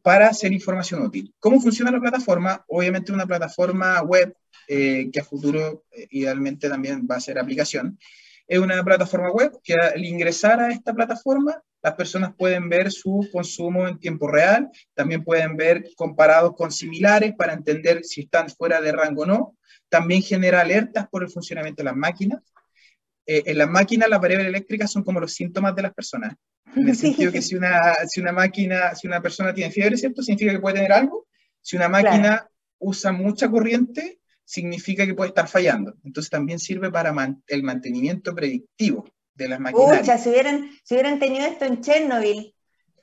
para 0.01 0.27
hacer 0.27 0.51
información 0.51 1.01
útil. 1.01 1.33
¿Cómo 1.39 1.61
funciona 1.61 1.89
la 1.89 2.01
plataforma? 2.01 2.63
Obviamente 2.67 3.13
una 3.13 3.25
plataforma 3.25 4.01
web 4.01 4.35
que 4.67 5.19
a 5.19 5.23
futuro 5.23 5.85
idealmente 6.09 6.69
también 6.69 7.07
va 7.09 7.15
a 7.15 7.21
ser 7.21 7.39
aplicación. 7.39 7.97
Es 8.45 8.59
una 8.59 8.83
plataforma 8.83 9.31
web 9.31 9.57
que 9.63 9.73
al 9.73 10.03
ingresar 10.03 10.59
a 10.59 10.71
esta 10.71 10.93
plataforma 10.93 11.63
las 11.81 11.95
personas 11.95 12.33
pueden 12.37 12.69
ver 12.69 12.91
su 12.91 13.27
consumo 13.31 13.87
en 13.87 13.99
tiempo 13.99 14.27
real, 14.27 14.69
también 14.93 15.23
pueden 15.23 15.57
ver 15.57 15.85
comparados 15.95 16.55
con 16.55 16.71
similares 16.71 17.33
para 17.37 17.53
entender 17.53 18.03
si 18.03 18.21
están 18.21 18.49
fuera 18.49 18.81
de 18.81 18.91
rango 18.91 19.23
o 19.23 19.25
no, 19.25 19.57
también 19.89 20.21
genera 20.21 20.61
alertas 20.61 21.07
por 21.09 21.23
el 21.23 21.29
funcionamiento 21.29 21.81
de 21.81 21.85
las 21.85 21.95
máquinas. 21.95 22.41
Eh, 23.25 23.43
en 23.45 23.57
las 23.57 23.69
máquinas 23.69 24.09
las 24.09 24.19
variables 24.19 24.49
eléctricas 24.49 24.91
son 24.91 25.03
como 25.03 25.19
los 25.19 25.33
síntomas 25.33 25.75
de 25.75 25.81
las 25.81 25.93
personas, 25.93 26.35
en 26.75 26.89
el 26.89 26.95
sentido 26.95 27.31
que 27.31 27.41
si 27.41 27.55
una, 27.55 27.95
si 28.07 28.19
una 28.21 28.31
máquina, 28.31 28.95
si 28.95 29.07
una 29.07 29.21
persona 29.21 29.53
tiene 29.53 29.71
fiebre, 29.71 29.97
¿cierto? 29.97 30.21
Significa 30.21 30.51
que 30.51 30.59
puede 30.59 30.75
tener 30.75 30.93
algo. 30.93 31.27
Si 31.61 31.75
una 31.75 31.87
máquina 31.87 32.47
usa 32.79 33.11
mucha 33.11 33.49
corriente, 33.49 34.19
significa 34.43 35.05
que 35.05 35.13
puede 35.13 35.29
estar 35.29 35.47
fallando. 35.47 35.95
Entonces 36.03 36.29
también 36.29 36.59
sirve 36.59 36.91
para 36.91 37.13
el 37.47 37.63
mantenimiento 37.63 38.35
predictivo 38.35 39.05
de 39.33 39.47
las 39.47 39.59
maquinarias. 39.59 40.21
si 40.23 40.29
hubieran, 40.29 40.69
si 40.83 40.95
hubieran 40.95 41.19
tenido 41.19 41.45
esto 41.45 41.65
en 41.65 41.81
Chernobyl, 41.81 42.53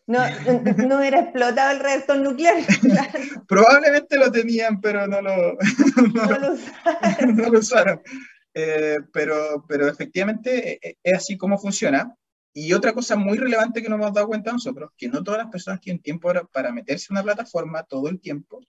no, 0.06 0.18
no 0.88 0.98
hubiera 0.98 1.20
explotado 1.20 1.70
el 1.72 1.80
reactor 1.80 2.18
nuclear. 2.18 2.56
Probablemente 3.48 4.18
lo 4.18 4.30
tenían, 4.30 4.80
pero 4.80 5.06
no 5.06 5.22
lo, 5.22 5.56
no, 6.12 7.50
lo 7.50 7.58
usaron. 7.58 8.02
Eh, 8.54 8.98
pero, 9.12 9.64
pero 9.68 9.88
efectivamente 9.88 10.78
eh, 10.82 10.96
es 11.02 11.14
así 11.14 11.36
como 11.36 11.58
funciona. 11.58 12.14
Y 12.52 12.72
otra 12.72 12.92
cosa 12.92 13.14
muy 13.14 13.38
relevante 13.38 13.80
que 13.80 13.88
nos 13.88 13.98
hemos 14.00 14.12
dado 14.12 14.26
cuenta 14.26 14.52
nosotros, 14.52 14.90
que 14.96 15.08
no 15.08 15.22
todas 15.22 15.38
las 15.38 15.50
personas 15.50 15.80
tienen 15.80 16.02
tiempo 16.02 16.32
para, 16.50 16.72
meterse 16.72 17.06
en 17.10 17.14
una 17.14 17.22
plataforma 17.22 17.84
todo 17.84 18.08
el 18.08 18.20
tiempo, 18.20 18.60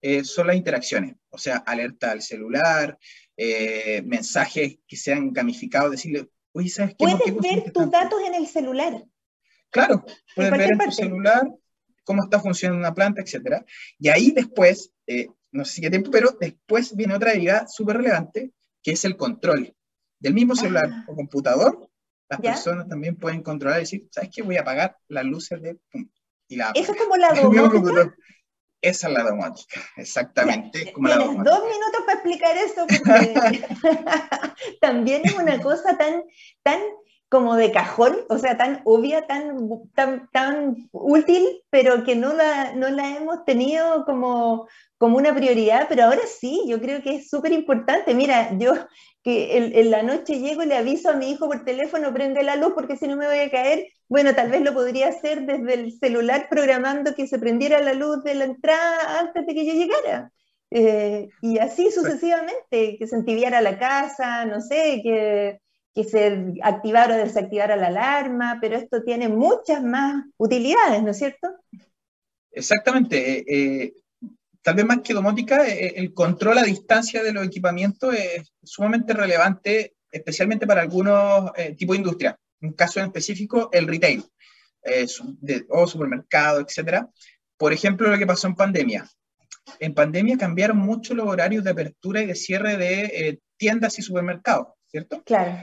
eh, 0.00 0.24
son 0.24 0.48
las 0.48 0.56
interacciones. 0.56 1.14
O 1.30 1.38
sea, 1.38 1.58
alerta 1.58 2.10
al 2.10 2.22
celular, 2.22 2.98
mensajes 4.04 4.78
que 4.88 4.96
sean 4.96 5.32
gamificados, 5.32 5.92
decirle, 5.92 6.28
Puedes 6.98 7.40
ver 7.40 7.72
tus 7.72 7.90
datos 7.90 8.20
en 8.26 8.34
el 8.34 8.46
celular. 8.46 9.04
Claro, 9.70 10.04
puedes 10.34 10.50
ver 10.50 10.72
en 10.72 10.78
tu 10.78 10.90
celular 10.90 11.48
cómo 12.04 12.24
está 12.24 12.40
funcionando 12.40 12.80
una 12.80 12.94
planta, 12.94 13.22
etc. 13.22 13.64
Y 13.98 14.08
ahí 14.08 14.32
después, 14.32 14.92
eh, 15.06 15.28
no 15.52 15.64
sé 15.64 15.74
si 15.74 15.80
qué 15.82 15.90
tiempo, 15.90 16.10
pero 16.10 16.36
después 16.40 16.96
viene 16.96 17.14
otra 17.14 17.36
idea 17.36 17.66
súper 17.68 17.98
relevante, 17.98 18.52
que 18.82 18.92
es 18.92 19.04
el 19.04 19.16
control. 19.16 19.74
Del 20.18 20.34
mismo 20.34 20.56
celular 20.56 20.88
ah. 20.90 21.04
o 21.08 21.14
computador, 21.14 21.88
las 22.28 22.40
personas 22.40 22.88
también 22.88 23.16
pueden 23.16 23.42
controlar 23.42 23.78
y 23.78 23.82
decir, 23.82 24.08
¿sabes 24.10 24.30
qué? 24.34 24.42
Voy 24.42 24.56
a 24.56 24.62
apagar 24.62 24.96
las 25.08 25.24
luces 25.24 25.62
de... 25.62 25.78
Y 26.48 26.56
la 26.56 26.72
Eso 26.74 26.92
es 26.92 26.98
como 26.98 27.16
la 27.16 27.32
domótica. 27.42 28.14
Esa 28.80 29.08
es 29.08 29.14
la 29.14 29.24
domótica, 29.24 29.80
exactamente. 29.96 30.92
Tienes 30.94 30.94
dos 30.94 31.62
minutos 31.64 32.02
para 32.06 32.12
explicar 32.12 32.56
eso, 32.56 32.86
porque 32.86 33.64
también 34.80 35.22
es 35.24 35.34
una 35.34 35.60
cosa 35.60 35.98
tan, 35.98 36.22
tan 36.62 36.80
como 37.28 37.56
de 37.56 37.72
cajón, 37.72 38.16
o 38.30 38.38
sea, 38.38 38.56
tan 38.56 38.80
obvia, 38.84 39.26
tan, 39.26 39.68
tan, 39.94 40.28
tan 40.32 40.88
útil, 40.92 41.46
pero 41.70 42.02
que 42.04 42.16
no 42.16 42.32
la, 42.32 42.72
no 42.74 42.88
la 42.88 43.16
hemos 43.16 43.44
tenido 43.44 44.04
como, 44.06 44.66
como 44.96 45.18
una 45.18 45.34
prioridad, 45.34 45.86
pero 45.88 46.04
ahora 46.04 46.22
sí, 46.26 46.64
yo 46.66 46.80
creo 46.80 47.02
que 47.02 47.16
es 47.16 47.28
súper 47.28 47.52
importante. 47.52 48.14
Mira, 48.14 48.56
yo 48.56 48.74
que 49.22 49.58
en, 49.58 49.90
la 49.90 50.02
noche 50.02 50.38
llego 50.38 50.62
y 50.62 50.66
le 50.66 50.76
aviso 50.76 51.10
a 51.10 51.16
mi 51.16 51.30
hijo 51.30 51.48
por 51.48 51.64
teléfono, 51.64 52.14
prende 52.14 52.42
la 52.42 52.56
luz 52.56 52.72
porque 52.74 52.96
si 52.96 53.06
no 53.08 53.16
me 53.16 53.26
voy 53.26 53.40
a 53.40 53.50
caer, 53.50 53.86
bueno, 54.08 54.34
tal 54.34 54.50
vez 54.50 54.62
lo 54.62 54.72
podría 54.72 55.08
hacer 55.08 55.42
desde 55.44 55.74
el 55.74 55.92
celular 55.98 56.46
programando 56.48 57.14
que 57.14 57.26
se 57.26 57.38
prendiera 57.38 57.80
la 57.80 57.92
luz 57.94 58.22
de 58.24 58.34
la 58.34 58.44
entrada 58.44 59.20
antes 59.20 59.46
de 59.46 59.54
que 59.54 59.66
yo 59.66 59.74
llegara. 59.74 60.32
Eh, 60.70 61.28
y 61.42 61.58
así 61.58 61.90
sucesivamente, 61.90 62.96
que 62.98 63.06
se 63.06 63.16
entibiara 63.16 63.60
la 63.60 63.78
casa, 63.78 64.44
no 64.44 64.60
sé, 64.60 65.00
que 65.02 65.60
que 65.98 66.04
se 66.04 66.54
activara 66.62 67.16
o 67.16 67.18
desactivara 67.18 67.74
la 67.74 67.88
alarma, 67.88 68.58
pero 68.60 68.76
esto 68.76 69.02
tiene 69.02 69.28
muchas 69.28 69.82
más 69.82 70.26
utilidades, 70.36 71.02
¿no 71.02 71.10
es 71.10 71.18
cierto? 71.18 71.48
Exactamente. 72.52 73.40
Eh, 73.40 73.44
eh, 73.48 73.92
tal 74.62 74.76
vez 74.76 74.84
más 74.84 75.00
que 75.00 75.12
domótica, 75.12 75.66
eh, 75.66 75.94
el 75.96 76.14
control 76.14 76.58
a 76.58 76.62
distancia 76.62 77.20
de 77.24 77.32
los 77.32 77.44
equipamientos 77.44 78.14
es 78.14 78.54
sumamente 78.62 79.12
relevante, 79.12 79.96
especialmente 80.08 80.68
para 80.68 80.82
algunos 80.82 81.50
tipos 81.76 81.96
de 81.96 82.02
industria. 82.02 82.38
Un 82.60 82.74
caso 82.74 83.00
en 83.00 83.06
específico, 83.06 83.68
el 83.72 83.88
retail, 83.88 84.22
o 85.70 85.86
supermercado, 85.88 86.60
etc. 86.60 87.06
Por 87.56 87.72
ejemplo, 87.72 88.08
lo 88.08 88.18
que 88.18 88.26
pasó 88.26 88.46
en 88.46 88.54
pandemia. 88.54 89.04
En 89.80 89.94
pandemia 89.94 90.38
cambiaron 90.38 90.76
mucho 90.76 91.12
los 91.12 91.26
horarios 91.26 91.64
de 91.64 91.70
apertura 91.70 92.22
y 92.22 92.26
de 92.26 92.36
cierre 92.36 92.76
de 92.76 93.40
tiendas 93.56 93.98
y 93.98 94.02
supermercados, 94.02 94.68
¿cierto? 94.86 95.24
Claro. 95.24 95.58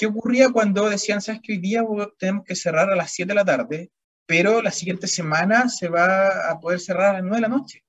¿Qué 0.00 0.06
ocurría 0.06 0.48
cuando 0.48 0.88
decían, 0.88 1.20
sabes 1.20 1.42
que 1.42 1.52
hoy 1.52 1.58
día 1.58 1.82
tenemos 2.18 2.46
que 2.46 2.56
cerrar 2.56 2.88
a 2.88 2.96
las 2.96 3.12
7 3.12 3.28
de 3.28 3.34
la 3.34 3.44
tarde, 3.44 3.90
pero 4.24 4.62
la 4.62 4.70
siguiente 4.70 5.06
semana 5.06 5.68
se 5.68 5.90
va 5.90 6.50
a 6.50 6.58
poder 6.58 6.80
cerrar 6.80 7.10
a 7.10 7.12
las 7.12 7.22
9 7.22 7.36
de 7.36 7.42
la 7.42 7.48
noche? 7.48 7.84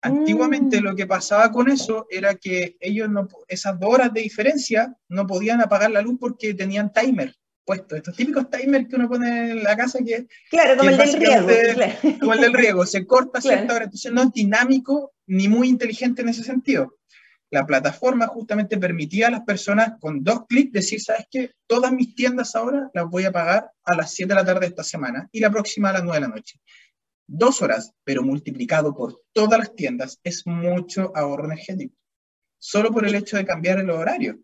Antiguamente 0.00 0.80
mm. 0.80 0.84
lo 0.84 0.96
que 0.96 1.06
pasaba 1.06 1.52
con 1.52 1.68
eso 1.70 2.06
era 2.08 2.34
que 2.36 2.78
ellos, 2.80 3.10
no, 3.10 3.28
esas 3.46 3.78
dos 3.78 3.92
horas 3.92 4.10
de 4.14 4.22
diferencia, 4.22 4.96
no 5.10 5.26
podían 5.26 5.60
apagar 5.60 5.90
la 5.90 6.00
luz 6.00 6.16
porque 6.18 6.54
tenían 6.54 6.94
timer 6.94 7.34
puesto. 7.62 7.94
Estos 7.94 8.16
típicos 8.16 8.48
timers 8.48 8.88
que 8.88 8.96
uno 8.96 9.06
pone 9.10 9.50
en 9.50 9.62
la 9.62 9.76
casa 9.76 9.98
que... 9.98 10.26
Claro, 10.48 10.78
como 10.78 10.88
el 10.88 10.96
del 10.96 11.12
riego. 11.12 12.18
Como 12.20 12.32
el 12.32 12.40
del 12.40 12.54
riego, 12.54 12.86
se 12.86 13.06
corta 13.06 13.42
cierta 13.42 13.74
hora. 13.74 13.84
Entonces 13.84 14.10
no 14.12 14.22
es 14.22 14.32
dinámico 14.32 15.12
ni 15.26 15.46
muy 15.46 15.68
inteligente 15.68 16.22
en 16.22 16.30
ese 16.30 16.42
sentido 16.42 16.97
la 17.50 17.64
plataforma 17.64 18.26
justamente 18.26 18.76
permitía 18.76 19.28
a 19.28 19.30
las 19.30 19.40
personas 19.42 19.94
con 20.00 20.22
dos 20.22 20.46
clics 20.46 20.72
decir, 20.72 21.00
¿sabes 21.00 21.26
qué? 21.30 21.52
Todas 21.66 21.92
mis 21.92 22.14
tiendas 22.14 22.54
ahora 22.54 22.90
las 22.92 23.06
voy 23.06 23.24
a 23.24 23.32
pagar 23.32 23.70
a 23.84 23.96
las 23.96 24.12
7 24.12 24.28
de 24.28 24.34
la 24.34 24.44
tarde 24.44 24.60
de 24.60 24.66
esta 24.66 24.84
semana 24.84 25.28
y 25.32 25.40
la 25.40 25.50
próxima 25.50 25.90
a 25.90 25.94
las 25.94 26.04
9 26.04 26.16
de 26.16 26.20
la 26.20 26.34
noche. 26.34 26.60
Dos 27.26 27.62
horas, 27.62 27.92
pero 28.04 28.22
multiplicado 28.22 28.94
por 28.94 29.22
todas 29.32 29.58
las 29.58 29.74
tiendas, 29.74 30.18
es 30.22 30.46
mucho 30.46 31.12
ahorro 31.14 31.46
energético. 31.46 31.94
Solo 32.58 32.90
por 32.90 33.06
el 33.06 33.14
hecho 33.14 33.36
de 33.36 33.46
cambiar 33.46 33.78
el 33.78 33.90
horario. 33.90 34.38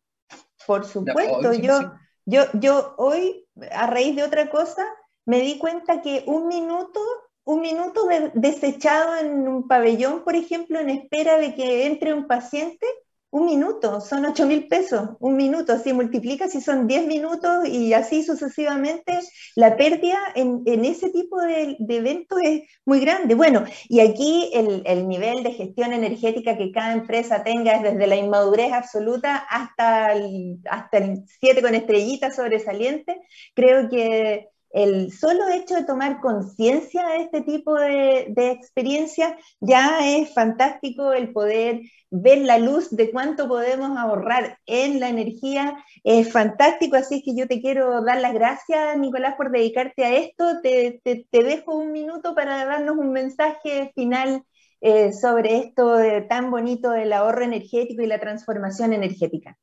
Por 0.67 0.85
supuesto, 0.85 1.53
yo, 1.55 1.93
yo, 2.25 2.45
yo 2.55 2.95
hoy, 2.97 3.47
a 3.71 3.87
raíz 3.87 4.17
de 4.17 4.23
otra 4.23 4.49
cosa, 4.49 4.85
me 5.27 5.41
di 5.41 5.59
cuenta 5.59 6.01
que 6.01 6.25
un 6.27 6.49
minuto 6.49 7.01
un 7.45 7.61
minuto 7.61 8.07
desechado 8.35 9.17
en 9.17 9.47
un 9.47 9.69
pabellón, 9.69 10.25
por 10.25 10.35
ejemplo, 10.35 10.79
en 10.81 10.91
espera 10.91 11.39
de 11.39 11.55
que 11.55 11.87
entre 11.87 12.15
un 12.15 12.27
paciente, 12.27 12.87
un 13.31 13.47
minuto, 13.47 14.01
son 14.01 14.25
8 14.27 14.47
mil 14.47 14.69
pesos, 14.69 15.11
un 15.19 15.37
minuto, 15.37 15.73
así 15.73 15.93
multiplica 15.93 16.47
si 16.47 16.61
son 16.61 16.87
10 16.87 17.07
minutos 17.09 17.67
y 17.67 17.93
así 17.93 18.23
sucesivamente, 18.23 19.19
la 19.57 19.77
pérdida 19.77 20.19
en, 20.37 20.63
ese 20.85 21.11
tipo 21.11 21.41
de, 21.41 21.77
eventos 21.89 22.39
es 22.43 22.63
muy 22.87 23.01
grande. 23.01 23.35
Bueno, 23.35 23.65
y 23.89 24.01
aquí 24.01 24.53
el, 24.55 25.09
nivel 25.09 25.43
de 25.43 25.53
gestión 25.53 25.93
energética 25.93 26.57
que 26.57 26.71
cada 26.71 26.93
empresa 26.93 27.43
tenga 27.43 27.73
es 27.73 27.83
desde 27.83 28.07
la 28.07 28.17
inmadurez 28.17 28.73
absoluta 28.73 29.37
hasta 29.37 30.13
el, 30.13 30.61
hasta 30.71 30.99
el 30.99 31.25
7 31.41 31.61
con 31.61 31.75
estrellitas 31.75 32.37
sobresaliente, 32.37 33.21
creo 33.53 33.89
que 33.89 34.54
el 34.75 35.13
solo 35.13 35.49
hecho 35.49 35.77
de 35.77 35.85
tomar 35.85 36.21
conciencia 36.21 37.07
de 37.07 37.17
este 37.23 37.43
tipo 37.43 37.75
de, 37.75 38.27
de 38.29 38.51
experiencias 38.51 39.35
ya 39.61 40.01
es 40.19 40.35
fantástico 40.35 41.13
el 41.13 41.33
poder 41.33 41.81
ver 42.11 42.39
la 42.39 42.59
luz 42.59 42.91
de 42.91 43.11
cuánto 43.13 43.47
podemos 43.47 43.97
ahorrar 43.97 44.59
en 44.67 44.99
la 44.99 45.09
energía 45.09 45.77
es 46.03 46.31
fantástico, 46.33 46.97
así 46.97 47.23
que 47.23 47.37
yo 47.37 47.47
te 47.47 47.61
quiero 47.61 48.03
dar 48.03 48.21
las 48.21 48.35
gracias, 48.35 48.99
Nicolás, 48.99 49.35
por 49.37 49.53
dedicarte 49.53 50.05
a 50.05 50.17
esto. 50.17 50.61
Te, 50.61 51.01
dejo 51.31 51.77
un 51.77 51.93
minuto 51.93 52.35
para 52.35 52.65
darnos 52.65 52.97
un 52.97 53.13
mensaje 53.13 53.93
final 53.95 54.43
eh, 54.81 55.13
sobre 55.13 55.59
esto 55.59 55.99
tan 56.29 56.51
bonito 56.51 56.91
del 56.91 57.13
ahorro 57.13 57.45
energético 57.45 58.03
y 58.03 58.07
la 58.07 58.21
transformación 58.21 58.93
energética. 58.93 59.57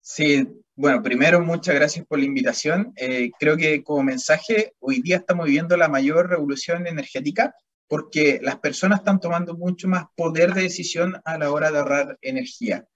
Sí, 0.00 0.63
bueno, 0.76 1.02
primero 1.02 1.40
muchas 1.40 1.74
gracias 1.74 2.04
por 2.06 2.18
la 2.18 2.24
invitación. 2.24 2.92
Eh, 2.96 3.30
creo 3.38 3.56
que 3.56 3.84
como 3.84 4.02
mensaje, 4.02 4.74
hoy 4.80 5.00
día 5.02 5.18
estamos 5.18 5.46
viviendo 5.46 5.76
la 5.76 5.88
mayor 5.88 6.28
revolución 6.28 6.86
energética 6.86 7.54
porque 7.86 8.40
las 8.42 8.58
personas 8.58 9.00
están 9.00 9.20
tomando 9.20 9.56
mucho 9.56 9.86
más 9.86 10.06
poder 10.16 10.52
de 10.52 10.62
decisión 10.62 11.20
a 11.24 11.38
la 11.38 11.52
hora 11.52 11.70
de 11.70 11.78
ahorrar 11.78 12.18
energía. 12.22 12.86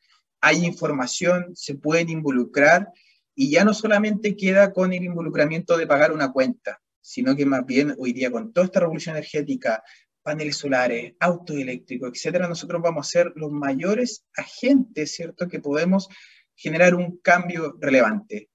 Hay 0.41 0.65
información, 0.65 1.53
se 1.55 1.77
pueden 1.77 2.09
involucrar 2.09 2.89
y 3.35 3.51
ya 3.51 3.65
no 3.65 3.75
solamente 3.75 4.37
queda 4.37 4.73
con 4.73 4.93
el 4.93 5.05
involucramiento 5.05 5.77
de 5.77 5.87
pagar 5.87 6.11
una 6.11 6.33
cuenta, 6.33 6.81
sino 7.01 7.37
que 7.37 7.47
más 7.47 7.65
bien 7.65 7.95
hoy 7.99 8.13
día 8.13 8.33
con 8.33 8.53
toda 8.53 8.67
esta 8.67 8.81
revolución 8.81 9.15
energética, 9.15 9.85
paneles 10.23 10.57
solares, 10.57 11.15
autos 11.21 11.57
eléctricos, 11.57 12.11
etcétera, 12.13 12.49
nosotros 12.49 12.83
vamos 12.83 13.07
a 13.07 13.11
ser 13.11 13.33
los 13.37 13.53
mayores 13.53 14.25
agentes, 14.37 15.13
¿cierto?, 15.13 15.47
que 15.47 15.61
podemos 15.61 16.09
generar 16.59 16.95
un 16.95 17.19
cambio 17.19 17.77
relevante. 17.81 18.51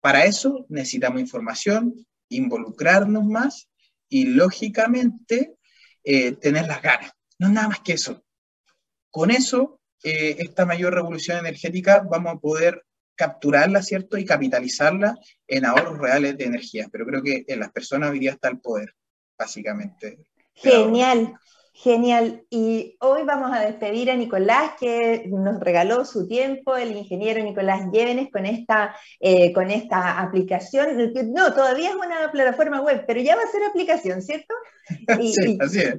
Para 0.00 0.24
eso 0.24 0.66
necesitamos 0.68 1.20
información, 1.20 2.06
involucrarnos 2.28 3.24
más 3.24 3.68
y 4.08 4.26
lógicamente 4.26 5.56
eh, 6.04 6.32
tener 6.32 6.66
las 6.66 6.80
ganas. 6.80 7.12
No 7.38 7.48
es 7.48 7.52
nada 7.52 7.68
más 7.68 7.80
que 7.80 7.94
eso. 7.94 8.24
Con 9.10 9.30
eso, 9.30 9.80
eh, 10.04 10.36
esta 10.38 10.64
mayor 10.64 10.94
revolución 10.94 11.38
energética 11.38 12.06
vamos 12.08 12.34
a 12.34 12.38
poder 12.38 12.84
capturarla, 13.16 13.82
¿cierto? 13.82 14.16
Y 14.16 14.24
capitalizarla 14.24 15.16
en 15.48 15.64
ahorros 15.64 15.98
reales 15.98 16.36
de 16.36 16.44
energía. 16.44 16.88
Pero 16.90 17.06
creo 17.06 17.22
que 17.22 17.44
en 17.48 17.60
las 17.60 17.72
personas 17.72 18.10
hoy 18.10 18.20
día 18.20 18.32
está 18.32 18.48
el 18.48 18.60
poder, 18.60 18.94
básicamente. 19.36 20.18
Genial. 20.54 21.34
Genial. 21.76 22.44
Y 22.50 22.96
hoy 23.00 23.24
vamos 23.24 23.50
a 23.52 23.60
despedir 23.60 24.08
a 24.08 24.14
Nicolás, 24.14 24.74
que 24.78 25.24
nos 25.26 25.58
regaló 25.58 26.04
su 26.04 26.28
tiempo, 26.28 26.76
el 26.76 26.96
ingeniero 26.96 27.42
Nicolás 27.42 27.90
Llévenes, 27.92 28.30
con 28.30 28.46
esta, 28.46 28.94
eh, 29.18 29.52
con 29.52 29.72
esta 29.72 30.20
aplicación. 30.20 31.12
No, 31.32 31.52
todavía 31.52 31.90
es 31.90 31.96
una 31.96 32.30
plataforma 32.30 32.80
web, 32.80 33.02
pero 33.08 33.20
ya 33.20 33.34
va 33.34 33.42
a 33.42 33.50
ser 33.50 33.64
aplicación, 33.64 34.22
¿cierto? 34.22 34.54
sí, 35.32 35.58
así 35.60 35.80
es. 35.80 35.96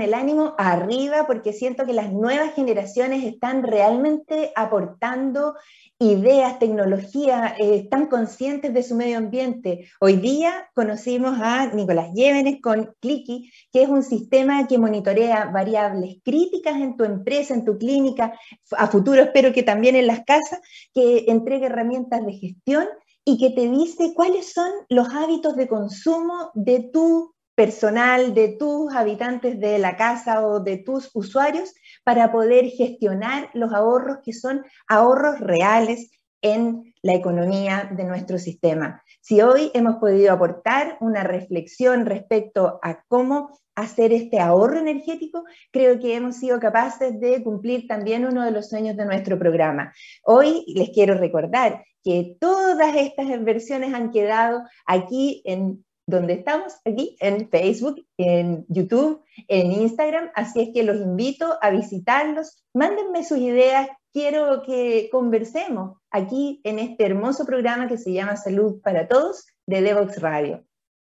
el 0.00 0.14
ánimo 0.14 0.54
arriba 0.58 1.26
porque 1.26 1.52
siento 1.52 1.86
que 1.86 1.92
las 1.92 2.12
nuevas 2.12 2.54
generaciones 2.54 3.24
están 3.24 3.62
realmente 3.62 4.52
aportando 4.56 5.54
ideas, 5.98 6.58
tecnología, 6.58 7.54
eh, 7.58 7.76
están 7.76 8.06
conscientes 8.06 8.72
de 8.72 8.82
su 8.82 8.94
medio 8.94 9.18
ambiente. 9.18 9.90
Hoy 10.00 10.16
día 10.16 10.70
conocimos 10.74 11.38
a 11.40 11.66
Nicolás 11.66 12.12
Llévenes 12.14 12.60
con 12.62 12.94
Clicky, 13.00 13.52
que 13.70 13.82
es 13.82 13.88
un 13.88 14.02
sistema 14.02 14.66
que 14.66 14.78
monitorea 14.78 15.50
variables 15.52 16.16
críticas 16.24 16.76
en 16.76 16.96
tu 16.96 17.04
empresa, 17.04 17.52
en 17.52 17.66
tu 17.66 17.76
clínica, 17.76 18.32
a 18.72 18.86
futuro 18.86 19.22
espero 19.22 19.52
que 19.52 19.62
también 19.62 19.94
en 19.94 20.06
las 20.06 20.24
casas, 20.24 20.60
que 20.94 21.26
entregue 21.28 21.66
herramientas 21.66 22.24
de 22.24 22.32
gestión 22.32 22.86
y 23.24 23.36
que 23.36 23.50
te 23.50 23.68
dice 23.68 24.14
cuáles 24.14 24.52
son 24.52 24.70
los 24.88 25.08
hábitos 25.14 25.54
de 25.54 25.68
consumo 25.68 26.50
de 26.54 26.88
tu 26.90 27.34
personal, 27.60 28.32
de 28.32 28.56
tus 28.58 28.90
habitantes 28.94 29.60
de 29.60 29.78
la 29.78 29.94
casa 29.94 30.46
o 30.46 30.60
de 30.60 30.78
tus 30.78 31.10
usuarios 31.12 31.74
para 32.04 32.32
poder 32.32 32.64
gestionar 32.70 33.50
los 33.52 33.70
ahorros 33.74 34.20
que 34.24 34.32
son 34.32 34.64
ahorros 34.88 35.40
reales 35.40 36.10
en 36.40 36.94
la 37.02 37.12
economía 37.12 37.90
de 37.94 38.04
nuestro 38.04 38.38
sistema. 38.38 39.02
Si 39.20 39.42
hoy 39.42 39.70
hemos 39.74 39.96
podido 39.96 40.32
aportar 40.32 40.96
una 41.00 41.22
reflexión 41.22 42.06
respecto 42.06 42.80
a 42.82 43.02
cómo 43.08 43.60
hacer 43.74 44.14
este 44.14 44.40
ahorro 44.40 44.78
energético, 44.78 45.44
creo 45.70 46.00
que 46.00 46.14
hemos 46.14 46.36
sido 46.36 46.58
capaces 46.60 47.20
de 47.20 47.42
cumplir 47.42 47.86
también 47.86 48.24
uno 48.24 48.42
de 48.42 48.52
los 48.52 48.70
sueños 48.70 48.96
de 48.96 49.04
nuestro 49.04 49.38
programa. 49.38 49.92
Hoy 50.24 50.64
les 50.66 50.88
quiero 50.94 51.12
recordar 51.12 51.84
que 52.02 52.38
todas 52.40 52.96
estas 52.96 53.44
versiones 53.44 53.92
han 53.92 54.12
quedado 54.12 54.62
aquí 54.86 55.42
en 55.44 55.84
donde 56.10 56.34
estamos, 56.34 56.74
aquí 56.84 57.16
en 57.20 57.48
Facebook, 57.48 58.04
en 58.18 58.66
YouTube, 58.68 59.22
en 59.48 59.72
Instagram, 59.72 60.30
así 60.34 60.60
es 60.60 60.68
que 60.74 60.82
los 60.82 60.96
invito 60.96 61.56
a 61.62 61.70
visitarlos, 61.70 62.62
mándenme 62.74 63.24
sus 63.24 63.38
ideas, 63.38 63.88
quiero 64.12 64.62
que 64.62 65.08
conversemos 65.10 65.98
aquí 66.10 66.60
en 66.64 66.78
este 66.78 67.06
hermoso 67.06 67.46
programa 67.46 67.88
que 67.88 67.98
se 67.98 68.12
llama 68.12 68.36
Salud 68.36 68.80
para 68.82 69.08
Todos 69.08 69.46
de 69.66 69.82
Devox 69.82 70.20
Radio. 70.20 70.64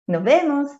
Nos 0.07 0.23
vemos. 0.23 0.71